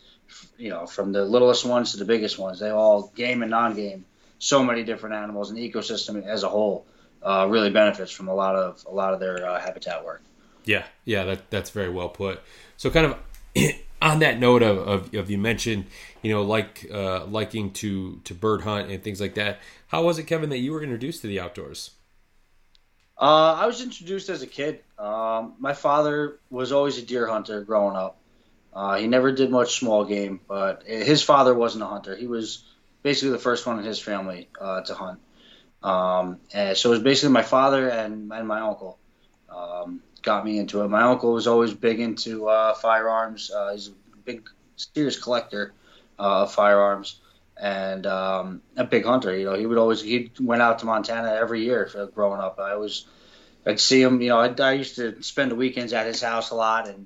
[0.58, 2.60] you know from the littlest ones to the biggest ones.
[2.60, 4.06] They all game and non-game.
[4.38, 6.86] So many different animals and the ecosystem as a whole
[7.24, 10.22] uh, really benefits from a lot of a lot of their uh, habitat work.
[10.66, 12.42] Yeah, yeah, that that's very well put.
[12.78, 13.18] So kind of
[14.02, 15.86] on that note of, of, of, you mentioned,
[16.22, 19.60] you know, like uh, liking to to bird hunt and things like that.
[19.88, 21.92] How was it, Kevin, that you were introduced to the outdoors?
[23.22, 24.80] Uh, I was introduced as a kid.
[24.98, 28.18] Um, my father was always a deer hunter growing up.
[28.74, 32.16] Uh, he never did much small game, but his father wasn't a hunter.
[32.16, 32.64] He was
[33.04, 35.20] basically the first one in his family uh, to hunt.
[35.84, 38.98] Um, and so it was basically my father and, and my uncle.
[39.50, 40.88] Um, got me into it.
[40.88, 43.52] My uncle was always big into uh, firearms.
[43.52, 45.74] Uh, he's a big, serious collector
[46.18, 47.21] uh, of firearms
[47.62, 49.38] and um, a big hunter.
[49.38, 52.60] You know, he would always he went out to Montana every year for growing up.
[52.60, 53.06] I was
[53.66, 54.22] I'd see him.
[54.22, 57.06] You know, I, I used to spend the weekends at his house a lot and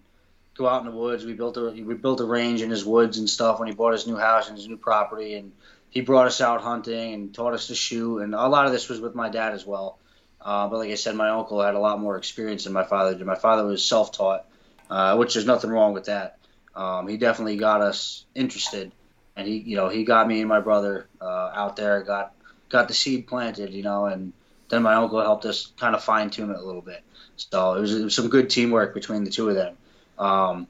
[0.57, 1.25] go out in the woods.
[1.25, 3.91] We built a we built a range in his woods and stuff when he bought
[3.91, 5.51] his new house and his new property and
[5.89, 8.87] he brought us out hunting and taught us to shoot and a lot of this
[8.87, 9.99] was with my dad as well.
[10.39, 13.15] Uh, but like I said, my uncle had a lot more experience than my father
[13.15, 13.25] did.
[13.25, 14.45] My father was self-taught,
[14.89, 16.37] uh, which there's nothing wrong with that.
[16.75, 18.91] Um, he definitely got us interested,
[19.35, 22.33] and he, you know, he got me and my brother uh, out there, got
[22.69, 24.33] got the seed planted, you know, and
[24.69, 27.03] then my uncle helped us kind of fine tune it a little bit.
[27.37, 29.77] So it was, it was some good teamwork between the two of them.
[30.17, 30.67] Um,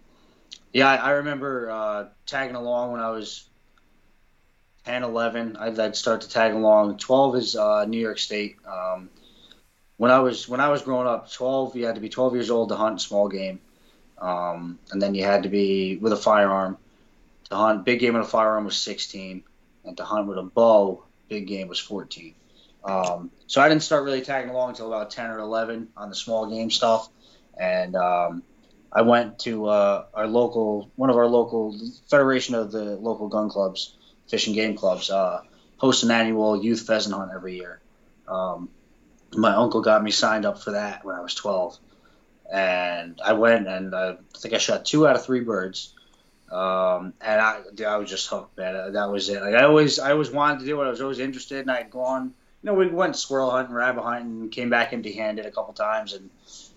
[0.73, 3.47] yeah, I, I remember uh, tagging along when I was
[4.85, 5.57] 10, 11.
[5.57, 6.97] I'd, I'd start to tag along.
[6.97, 8.57] 12 is uh, New York State.
[8.67, 9.09] Um,
[9.97, 12.49] when I was when I was growing up, 12 you had to be 12 years
[12.49, 13.61] old to hunt small game,
[14.19, 16.77] um, and then you had to be with a firearm.
[17.55, 19.43] Hunt big game with a firearm was 16,
[19.83, 22.35] and to hunt with a bow, big game was 14.
[22.83, 26.15] Um, so I didn't start really tagging along until about 10 or 11 on the
[26.15, 27.09] small game stuff,
[27.59, 28.43] and um,
[28.91, 31.77] I went to uh, our local one of our local
[32.09, 33.95] federation of the local gun clubs,
[34.27, 35.41] fishing game clubs, uh,
[35.77, 37.81] host an annual youth pheasant hunt every year.
[38.27, 38.69] Um,
[39.33, 41.77] my uncle got me signed up for that when I was 12.
[42.51, 45.93] And I went and I think I shot two out of three birds.
[46.51, 48.93] Um, and I, I was just hooked, man.
[48.93, 49.41] That was it.
[49.41, 50.85] Like I always, I always wanted to do it.
[50.85, 52.33] I was always interested, and I'd gone.
[52.61, 56.29] You know, we went squirrel hunting, rabbit hunting, came back empty-handed a couple times, and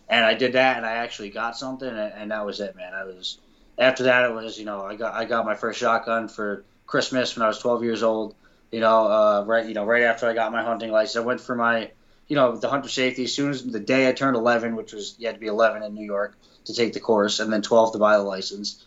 [0.09, 2.95] and I did that, and I actually got something, and, and that was it, man.
[2.95, 3.39] I was
[3.79, 7.37] after that, it was you know, I got I got my first shotgun for Christmas
[7.37, 8.35] when I was 12 years old.
[8.71, 11.41] You know, uh, right, you know, right after I got my hunting license, I went
[11.41, 11.91] for my
[12.29, 13.25] you know, the hunter safety.
[13.25, 15.83] As soon as the day I turned 11, which was you had to be 11
[15.83, 18.85] in New York to take the course, and then 12 to buy the license.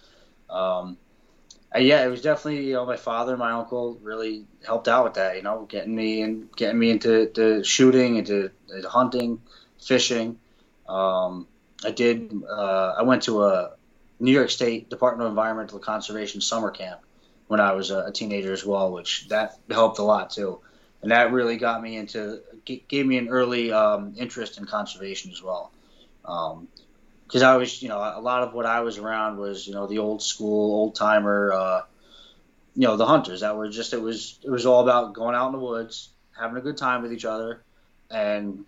[0.52, 0.97] Um,
[1.80, 5.38] yeah, it was definitely you know my father my uncle really helped out with that.
[5.38, 9.41] You know, getting me and getting me into to shooting, into, into hunting,
[9.82, 10.38] fishing.
[10.89, 11.47] Um,
[11.86, 12.34] I did.
[12.47, 13.72] Uh, I went to a
[14.20, 17.02] New York State Department of Environmental Conservation summer camp
[17.47, 20.60] when I was a, a teenager as well, which that helped a lot too,
[21.02, 25.41] and that really got me into gave me an early um, interest in conservation as
[25.41, 25.72] well.
[26.26, 26.68] Um,
[27.32, 29.88] because I was, you know, a lot of what I was around was, you know,
[29.88, 31.82] the old school, old timer, uh,
[32.75, 35.45] you know, the hunters that were just, it was, it was all about going out
[35.45, 37.61] in the woods, having a good time with each other,
[38.09, 38.65] and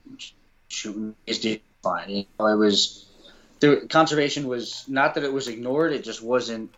[0.70, 1.46] shooting is
[1.84, 2.10] fine.
[2.10, 3.06] You know, it was,
[3.60, 6.74] the conservation was not that it was ignored, it just wasn't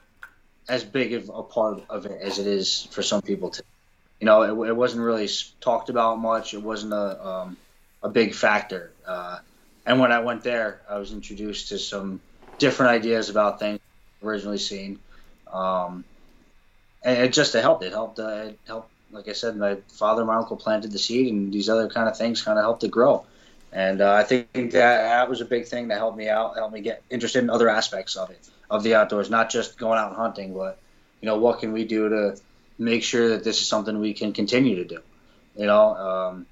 [0.68, 3.64] as big of a part of it as it is for some people to,
[4.20, 5.30] you know, it, it wasn't really
[5.62, 6.56] talked about much.
[6.56, 7.58] It wasn't a, um,
[8.02, 8.92] a big factor.
[9.06, 9.38] Uh,
[9.86, 12.20] and when I went there, I was introduced to some
[12.58, 13.80] different ideas about things
[14.24, 15.00] originally seen.
[15.52, 16.04] Um,
[17.04, 17.84] and it just it helped.
[17.84, 18.20] It helped.
[18.20, 18.90] Uh, it helped.
[19.12, 22.18] Like I said, my father my uncle planted the seed, and these other kind of
[22.18, 23.26] things kind of helped it grow.
[23.72, 26.74] And uh, I think that that was a big thing that helped me out, helped
[26.74, 30.08] me get interested in other aspects of it, of the outdoors, not just going out
[30.08, 30.80] and hunting, but
[31.22, 32.38] you know, what can we do to
[32.80, 35.02] make sure that this is something we can continue to do?
[35.58, 36.46] You know, um,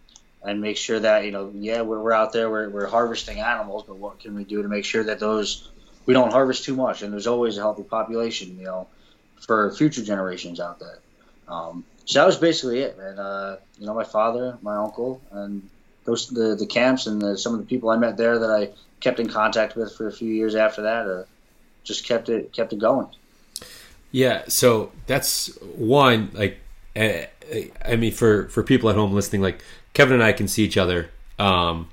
[0.44, 3.84] and make sure that you know, yeah, we're, we're out there, we're, we're harvesting animals,
[3.88, 5.70] but what can we do to make sure that those
[6.06, 8.88] we don't harvest too much, and there's always a healthy population, you know,
[9.40, 11.00] for future generations out there.
[11.48, 13.18] Um, so that was basically it, man.
[13.18, 15.70] Uh, you know, my father, my uncle, and
[16.04, 18.70] those the the camps and the, some of the people I met there that I
[19.00, 21.24] kept in contact with for a few years after that, uh,
[21.84, 23.08] just kept it kept it going.
[24.12, 26.60] Yeah, so that's one like
[26.96, 29.64] eh, eh, I mean for for people at home listening, like
[29.94, 31.10] Kevin and I can see each other.
[31.40, 31.90] Um,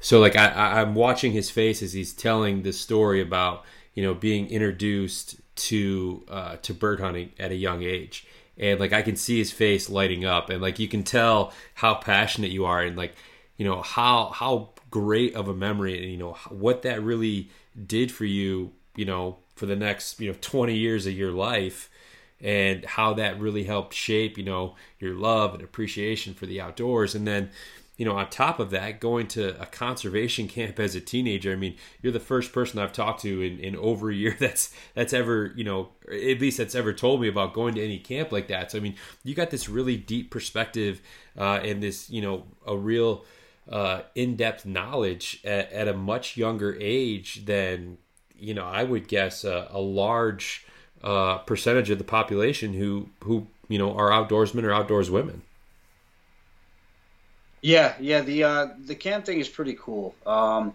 [0.00, 4.14] so like I, I'm watching his face as he's telling this story about you know
[4.14, 8.26] being introduced to uh, to bird hunting at a young age,
[8.56, 11.94] and like I can see his face lighting up, and like you can tell how
[11.94, 13.14] passionate you are, and like
[13.56, 17.50] you know how how great of a memory, and you know what that really
[17.86, 21.90] did for you, you know for the next you know 20 years of your life
[22.40, 27.14] and how that really helped shape, you know, your love and appreciation for the outdoors.
[27.14, 27.50] And then,
[27.96, 31.52] you know, on top of that, going to a conservation camp as a teenager.
[31.52, 34.72] I mean, you're the first person I've talked to in, in over a year that's
[34.94, 38.32] that's ever, you know, at least that's ever told me about going to any camp
[38.32, 38.70] like that.
[38.70, 41.00] So I mean, you got this really deep perspective
[41.36, 43.24] uh, and this, you know, a real
[43.68, 47.98] uh, in-depth knowledge at, at, a much younger age than,
[48.34, 50.64] you know, I would guess a, a large
[51.02, 55.42] uh, percentage of the population who who you know are outdoorsmen or outdoors women.
[57.60, 58.20] Yeah, yeah.
[58.20, 60.14] The uh, the camp thing is pretty cool.
[60.26, 60.74] Um,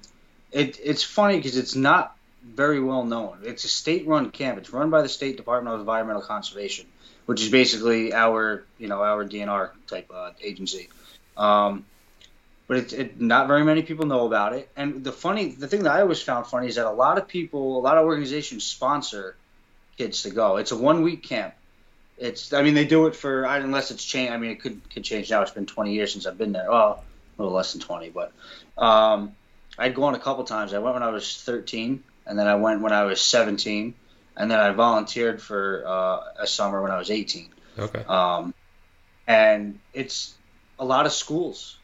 [0.51, 3.39] it it's funny because it's not very well known.
[3.43, 4.57] It's a state-run camp.
[4.57, 6.85] It's run by the State Department of Environmental Conservation,
[7.25, 10.89] which is basically our you know our DNR type uh, agency.
[11.37, 11.85] Um,
[12.67, 14.69] but it's it, not very many people know about it.
[14.75, 17.27] And the funny, the thing that I always found funny is that a lot of
[17.27, 19.35] people, a lot of organizations sponsor
[19.97, 20.57] kids to go.
[20.57, 21.53] It's a one week camp.
[22.17, 24.31] It's I mean they do it for unless it's changed.
[24.31, 25.41] I mean it could could change now.
[25.41, 26.69] It's been 20 years since I've been there.
[26.69, 27.03] Well,
[27.37, 28.31] a little less than 20, but
[28.77, 29.35] um,
[29.77, 30.73] I'd gone a couple times.
[30.73, 33.95] I went when I was 13, and then I went when I was 17,
[34.37, 37.49] and then I volunteered for uh, a summer when I was 18.
[37.79, 38.03] Okay.
[38.07, 38.53] Um,
[39.27, 40.35] and it's
[40.77, 41.77] a lot of schools.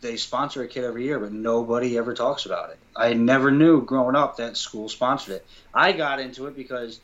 [0.00, 2.78] They sponsor a kid every year, but nobody ever talks about it.
[2.96, 5.46] I never knew growing up that school sponsored it.
[5.74, 7.00] I got into it because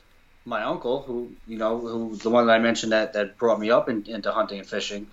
[0.47, 3.71] my uncle, who you know, who the one that I mentioned that that brought me
[3.71, 5.09] up in, into hunting and fishing,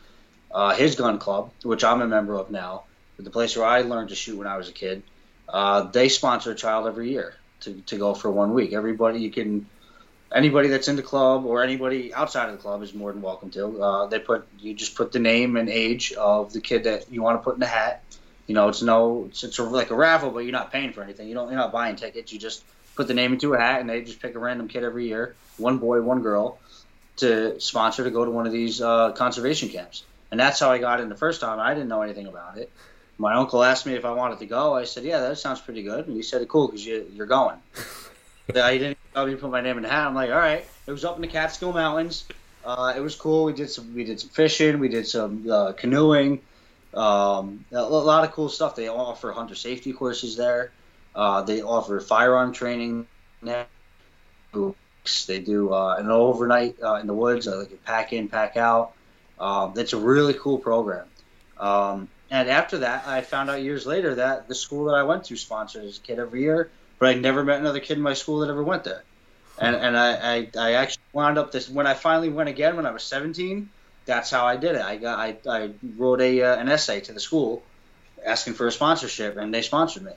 [0.51, 2.83] uh, his gun club, which I'm a member of now,
[3.17, 5.01] the place where I learned to shoot when I was a kid,
[5.49, 8.73] uh, they sponsor a child every year to, to go for one week.
[8.73, 9.65] Everybody you can,
[10.31, 13.49] anybody that's in the club or anybody outside of the club is more than welcome
[13.51, 13.81] to.
[13.81, 17.23] Uh, they put you just put the name and age of the kid that you
[17.23, 18.03] want to put in the hat.
[18.45, 21.27] You know, it's no, it's, it's like a raffle, but you're not paying for anything.
[21.27, 22.31] You don't, you're not buying tickets.
[22.31, 22.63] You just
[22.95, 25.35] put the name into a hat, and they just pick a random kid every year,
[25.57, 26.59] one boy, one girl,
[27.17, 30.03] to sponsor to go to one of these uh, conservation camps.
[30.31, 31.59] And that's how I got in the first time.
[31.59, 32.71] I didn't know anything about it.
[33.17, 34.73] My uncle asked me if I wanted to go.
[34.73, 37.57] I said, "Yeah, that sounds pretty good." And he said, "Cool, because you, you're going."
[38.55, 40.07] I didn't tell me to put my name in the hat.
[40.07, 42.25] I'm like, "All right." It was up in the Catskill Mountains.
[42.65, 43.45] Uh, it was cool.
[43.45, 44.79] We did some we did some fishing.
[44.79, 46.41] We did some uh, canoeing.
[46.93, 48.75] Um, a lot of cool stuff.
[48.75, 50.71] They offer hunter safety courses there.
[51.15, 53.07] Uh, they offer firearm training.
[53.41, 53.65] They
[55.39, 58.93] do uh, an overnight uh, in the woods, uh, like a pack in, pack out.
[59.39, 61.05] Um, it's a really cool program.
[61.59, 65.25] Um, and after that, I found out years later that the school that I went
[65.25, 68.39] to sponsors a kid every year, but I never met another kid in my school
[68.39, 69.03] that ever went there.
[69.59, 72.85] And and I, I, I actually wound up this when I finally went again when
[72.85, 73.69] I was 17.
[74.05, 74.81] That's how I did it.
[74.81, 77.61] I got I, I wrote a uh, an essay to the school
[78.25, 80.13] asking for a sponsorship, and they sponsored me.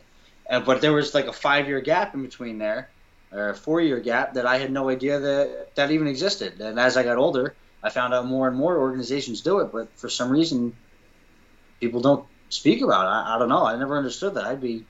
[0.48, 2.90] And, but there was like a five year gap in between there,
[3.32, 6.60] or a four year gap that I had no idea that that even existed.
[6.60, 9.88] And as I got older, I found out more and more organizations do it, but
[9.96, 10.74] for some reason,
[11.80, 13.08] people don't speak about it.
[13.08, 13.64] I, I don't know.
[13.64, 14.44] I never understood that.
[14.44, 14.84] I'd be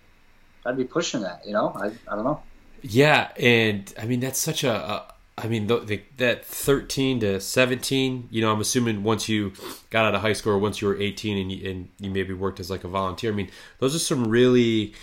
[0.65, 1.47] I'd be pushing that.
[1.47, 2.43] You know, I I don't know.
[2.83, 4.73] Yeah, and I mean that's such a.
[4.73, 8.29] a I mean the, the, that thirteen to seventeen.
[8.31, 9.53] You know, I'm assuming once you
[9.91, 12.33] got out of high school or once you were eighteen and you, and you maybe
[12.33, 13.33] worked as like a volunteer.
[13.33, 14.95] I mean, those are some really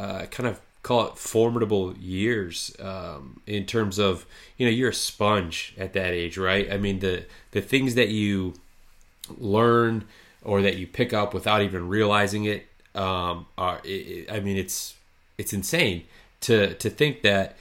[0.00, 4.24] uh, kind of call it formidable years um, in terms of
[4.56, 6.72] you know you're a sponge at that age, right?
[6.72, 8.54] I mean the the things that you
[9.38, 10.04] learn
[10.42, 13.80] or that you pick up without even realizing it um, are.
[13.84, 14.94] It, I mean, it's
[15.38, 16.04] it's insane
[16.42, 17.56] to to think that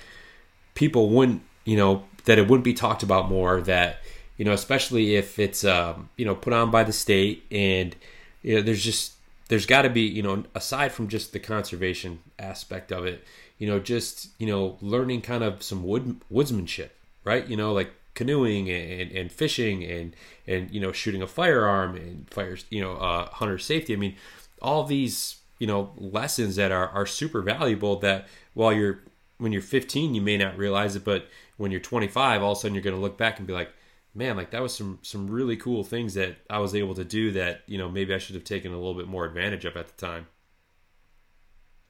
[0.75, 3.97] people wouldn't you know that it wouldn't be talked about more that
[4.37, 7.95] you know especially if it's um, you know put on by the state and
[8.41, 9.13] you know there's just
[9.50, 13.24] there's got to be you know aside from just the conservation aspect of it
[13.58, 16.89] you know just you know learning kind of some wood woodsmanship
[17.24, 17.47] right?
[17.47, 20.16] You know like canoeing and, and fishing and
[20.47, 23.93] and you know shooting a firearm and fires you know uh, hunter safety.
[23.93, 24.16] I mean
[24.62, 29.00] all these you know lessons that are are super valuable that while you're
[29.38, 31.28] when you're 15 you may not realize it but
[31.58, 33.72] when you're 25 all of a sudden you're going to look back and be like
[34.20, 37.32] man like that was some some really cool things that i was able to do
[37.32, 39.88] that you know maybe i should have taken a little bit more advantage of at
[39.88, 40.28] the time.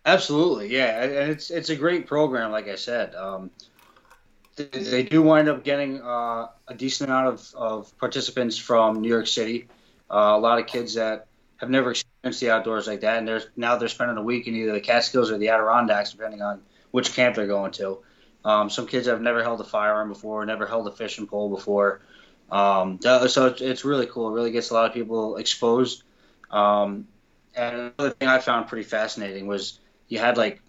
[0.05, 3.15] Absolutely yeah and it's it's a great program like i said.
[3.15, 3.49] Um,
[4.55, 9.27] they do wind up getting uh, a decent amount of, of participants from new york
[9.27, 9.67] city.
[10.11, 11.27] Uh, a lot of kids that
[11.57, 14.55] have never experienced the outdoors like that and they're now they're spending a week in
[14.55, 16.61] either the catskills or the adirondacks depending on
[16.91, 17.99] which camp they're going to.
[18.45, 22.01] Um, some kids have never held a firearm before, never held a fishing pole before.
[22.51, 24.29] Um, so it's, it's, really cool.
[24.29, 26.03] It really gets a lot of people exposed.
[26.49, 27.07] Um,
[27.55, 30.61] and another thing I found pretty fascinating was you had like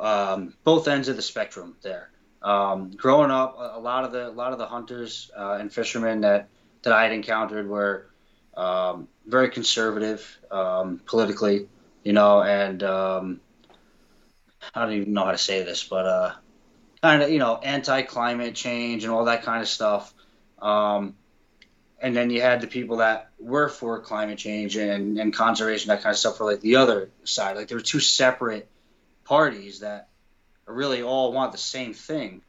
[0.00, 2.10] um, both ends of the spectrum there.
[2.42, 6.22] Um, growing up, a lot of the a lot of the hunters uh, and fishermen
[6.22, 6.48] that
[6.82, 8.10] that I had encountered were
[8.56, 11.68] um, very conservative politically,
[12.02, 12.82] you know, and
[14.74, 16.32] I don't even know how to say this, but uh,
[17.02, 20.14] kind of you know anti-climate change and all that kind of stuff.
[20.62, 21.16] Um,
[22.00, 26.02] and then you had the people that were for climate change and, and conservation, that
[26.02, 27.56] kind of stuff, for like the other side.
[27.56, 28.68] Like there were two separate
[29.24, 30.08] parties that
[30.66, 32.42] really all want the same thing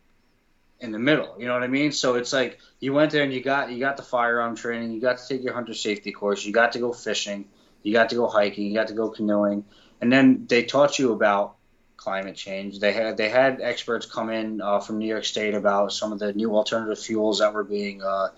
[0.80, 1.36] in the middle.
[1.40, 1.92] You know what I mean?
[1.92, 5.02] So it's like you went there and you got you got the firearm training, you
[5.02, 7.46] got to take your hunter safety course, you got to go fishing,
[7.84, 9.66] you got to go hiking, you got to go canoeing,
[10.02, 11.56] and then they taught you about
[12.04, 12.80] climate change.
[12.80, 16.20] They had they had experts come in uh, from New York State about some of
[16.20, 18.30] the new alternative fuels that were being uh,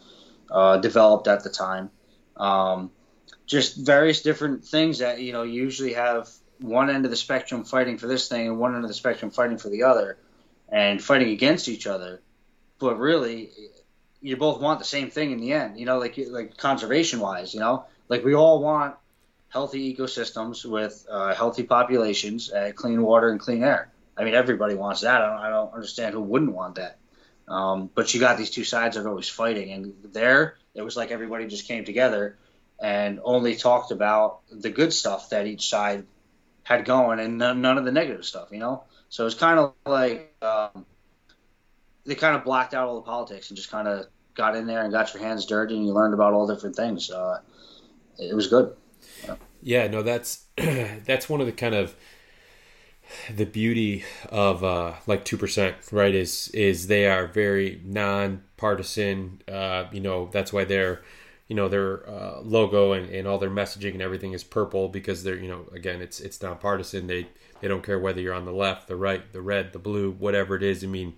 [0.51, 1.89] uh, developed at the time.
[2.37, 2.91] Um,
[3.47, 7.97] just various different things that you know usually have one end of the spectrum fighting
[7.97, 10.17] for this thing and one end of the spectrum fighting for the other,
[10.69, 12.21] and fighting against each other.
[12.77, 13.49] But really,
[14.21, 15.79] you both want the same thing in the end.
[15.79, 18.95] You know, like like conservation wise, you know, like we all want
[19.49, 23.91] healthy ecosystems with uh, healthy populations, uh, clean water and clean air.
[24.17, 25.21] I mean, everybody wants that.
[25.21, 26.97] I don't, I don't understand who wouldn't want that.
[27.47, 30.97] Um, but you got these two sides that are always fighting, and there it was
[30.97, 32.37] like everybody just came together
[32.79, 36.05] and only talked about the good stuff that each side
[36.63, 38.49] had going, and none, none of the negative stuff.
[38.51, 40.85] You know, so it's kind of like um,
[42.05, 44.81] they kind of blacked out all the politics and just kind of got in there
[44.81, 47.11] and got your hands dirty, and you learned about all different things.
[47.11, 47.39] Uh,
[48.17, 48.75] it was good.
[49.61, 51.95] Yeah, no, that's that's one of the kind of
[53.33, 56.13] the beauty of uh, like two percent, right?
[56.13, 59.41] Is is they are very non-partisan.
[59.47, 61.01] Uh, you know, that's why they're
[61.47, 65.23] you know their uh, logo and, and all their messaging and everything is purple because
[65.23, 67.07] they're you know again it's it's nonpartisan.
[67.07, 67.27] They
[67.61, 70.55] they don't care whether you're on the left, the right, the red, the blue, whatever
[70.55, 70.83] it is.
[70.83, 71.13] I mean,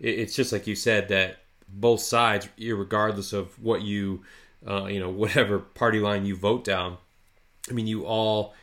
[0.00, 1.38] it, it's just like you said that
[1.68, 4.22] both sides, regardless of what you
[4.66, 6.98] uh, you know whatever party line you vote down
[7.70, 8.54] I mean, you all,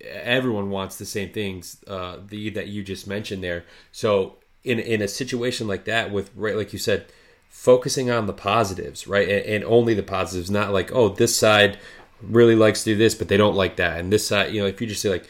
[0.00, 3.64] everyone wants the same things uh, the, that you just mentioned there.
[3.92, 7.06] So in in a situation like that, with right, like you said,
[7.48, 11.78] focusing on the positives, right, and, and only the positives, not like oh this side
[12.22, 14.66] really likes to do this, but they don't like that, and this side, you know,
[14.66, 15.28] if you just say like,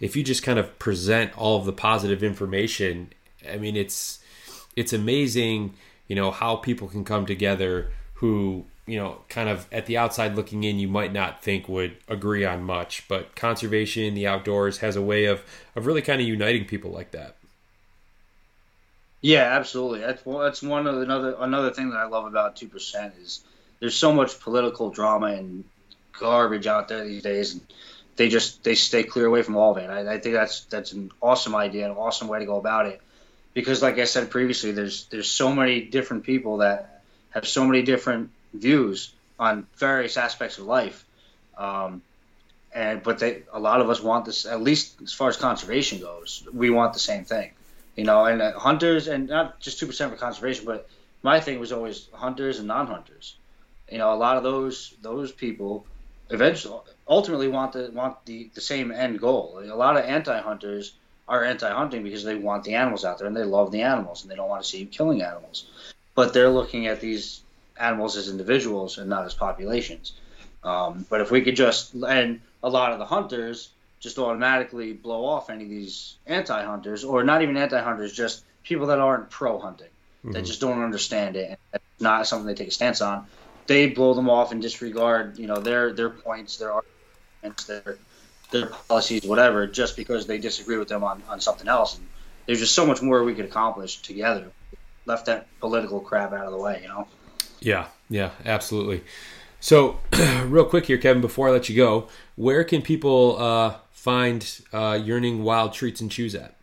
[0.00, 3.12] if you just kind of present all of the positive information,
[3.50, 4.20] I mean, it's
[4.76, 5.74] it's amazing,
[6.06, 10.34] you know, how people can come together who you know, kind of at the outside
[10.34, 13.06] looking in, you might not think would agree on much.
[13.06, 15.42] But conservation, the outdoors, has a way of
[15.76, 17.36] of really kind of uniting people like that.
[19.20, 20.00] Yeah, absolutely.
[20.00, 23.44] That's that's one of the, another another thing that I love about two percent is
[23.80, 25.64] there's so much political drama and
[26.18, 27.62] garbage out there these days, and
[28.16, 29.90] they just they stay clear away from all of it.
[29.90, 33.00] I, I think that's that's an awesome idea, an awesome way to go about it,
[33.54, 37.82] because like I said previously, there's there's so many different people that have so many
[37.82, 41.04] different views on various aspects of life.
[41.56, 42.02] Um,
[42.74, 46.00] and but they a lot of us want this at least as far as conservation
[46.00, 47.52] goes we want the same thing.
[47.96, 50.88] You know and uh, hunters and not just 2% for conservation but
[51.22, 53.36] my thing was always hunters and non-hunters.
[53.90, 55.86] You know a lot of those those people
[56.30, 59.62] eventually ultimately want the want the, the same end goal.
[59.64, 60.92] A lot of anti-hunters
[61.26, 64.30] are anti-hunting because they want the animals out there and they love the animals and
[64.30, 65.66] they don't want to see you killing animals.
[66.14, 67.42] But they're looking at these
[67.78, 70.12] animals as individuals and not as populations.
[70.64, 75.24] Um, but if we could just and a lot of the hunters just automatically blow
[75.24, 80.32] off any of these anti-hunters, or not even anti-hunters, just people that aren't pro-hunting, mm-hmm.
[80.32, 83.26] that just don't understand it, and it's not something they take a stance on.
[83.66, 87.98] They blow them off and disregard, you know, their their points, their arguments, their
[88.50, 91.98] their policies, whatever, just because they disagree with them on, on something else.
[91.98, 92.06] And
[92.46, 94.50] there's just so much more we could accomplish together.
[95.04, 97.06] Left that political crap out of the way, you know.
[97.60, 99.02] Yeah, yeah, absolutely.
[99.60, 99.98] So,
[100.44, 104.98] real quick here, Kevin, before I let you go, where can people uh, find uh,
[105.02, 106.54] Yearning Wild Treats and Chews at?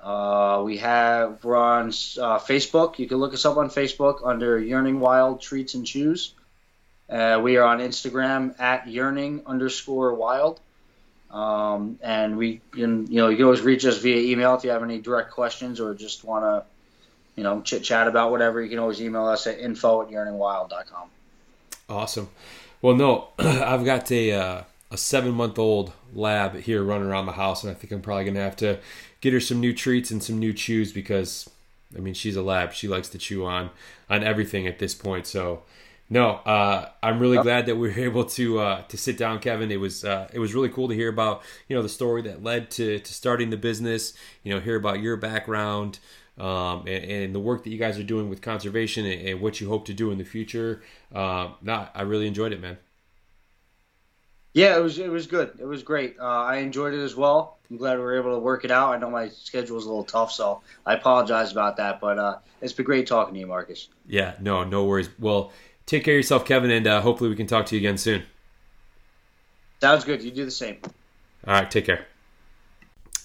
[0.00, 2.98] Uh, we have we're on uh, Facebook.
[2.98, 6.34] You can look us up on Facebook under Yearning Wild Treats and Chews.
[7.10, 10.60] Uh, we are on Instagram at yearning underscore wild.
[11.30, 14.70] Um, and we can, you know, you can always reach us via email if you
[14.70, 16.64] have any direct questions or just want to,
[17.36, 18.62] you know, chit chat about whatever.
[18.62, 21.08] You can always email us at info at yearningwild.com.
[21.88, 22.28] Awesome.
[22.80, 27.32] Well, no, I've got a, uh, a seven month old lab here running around the
[27.32, 28.78] house, and I think I'm probably going to have to
[29.20, 31.50] get her some new treats and some new chews because,
[31.96, 32.72] I mean, she's a lab.
[32.72, 33.70] She likes to chew on,
[34.08, 35.26] on everything at this point.
[35.26, 35.62] So,
[36.08, 39.72] no, uh, I'm really glad that we were able to uh, to sit down, Kevin.
[39.72, 42.44] It was uh, it was really cool to hear about you know the story that
[42.44, 44.12] led to to starting the business.
[44.44, 45.98] You know, hear about your background
[46.38, 49.60] um, and, and, the work that you guys are doing with conservation and, and what
[49.60, 50.82] you hope to do in the future.
[51.14, 52.76] Uh, nah, I really enjoyed it, man.
[54.52, 55.58] Yeah, it was it was good.
[55.58, 56.16] It was great.
[56.20, 57.58] Uh, I enjoyed it as well.
[57.68, 58.94] I'm glad we were able to work it out.
[58.94, 62.00] I know my schedule was a little tough, so I apologize about that.
[62.00, 63.88] But uh, it's been great talking to you, Marcus.
[64.06, 65.10] Yeah, no, no worries.
[65.18, 65.52] Well
[65.86, 68.24] Take care of yourself, Kevin, and uh, hopefully we can talk to you again soon.
[69.80, 70.22] Sounds good.
[70.22, 70.78] You do the same.
[71.46, 71.70] All right.
[71.70, 72.06] Take care.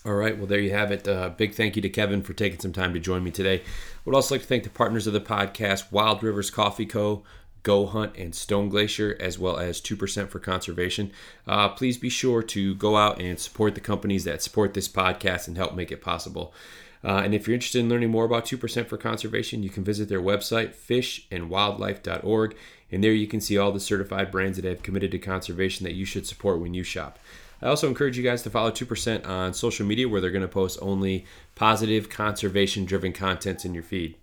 [0.05, 0.37] All right.
[0.37, 1.07] Well, there you have it.
[1.07, 3.59] Uh, big thank you to Kevin for taking some time to join me today.
[3.59, 3.63] I
[4.05, 7.23] would also like to thank the partners of the podcast, Wild Rivers Coffee Co.,
[7.63, 11.11] Go Hunt, and Stone Glacier, as well as 2% for Conservation.
[11.47, 15.47] Uh, please be sure to go out and support the companies that support this podcast
[15.47, 16.53] and help make it possible.
[17.03, 20.07] Uh, and if you're interested in learning more about 2% for conservation, you can visit
[20.07, 22.55] their website, fishandwildlife.org.
[22.91, 25.95] And there you can see all the certified brands that have committed to conservation that
[25.95, 27.17] you should support when you shop.
[27.61, 30.47] I also encourage you guys to follow 2% on social media where they're going to
[30.47, 31.25] post only
[31.55, 34.15] positive, conservation driven content in your feed.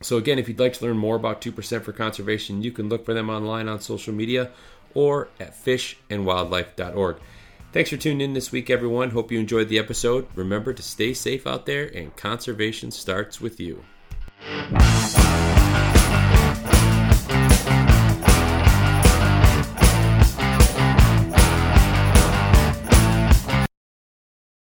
[0.00, 3.04] So, again, if you'd like to learn more about 2% for conservation, you can look
[3.04, 4.50] for them online on social media
[4.94, 7.16] or at fishandwildlife.org.
[7.72, 9.12] Thanks for tuning in this week, everyone.
[9.12, 10.26] Hope you enjoyed the episode.
[10.34, 13.82] Remember to stay safe out there, and conservation starts with you.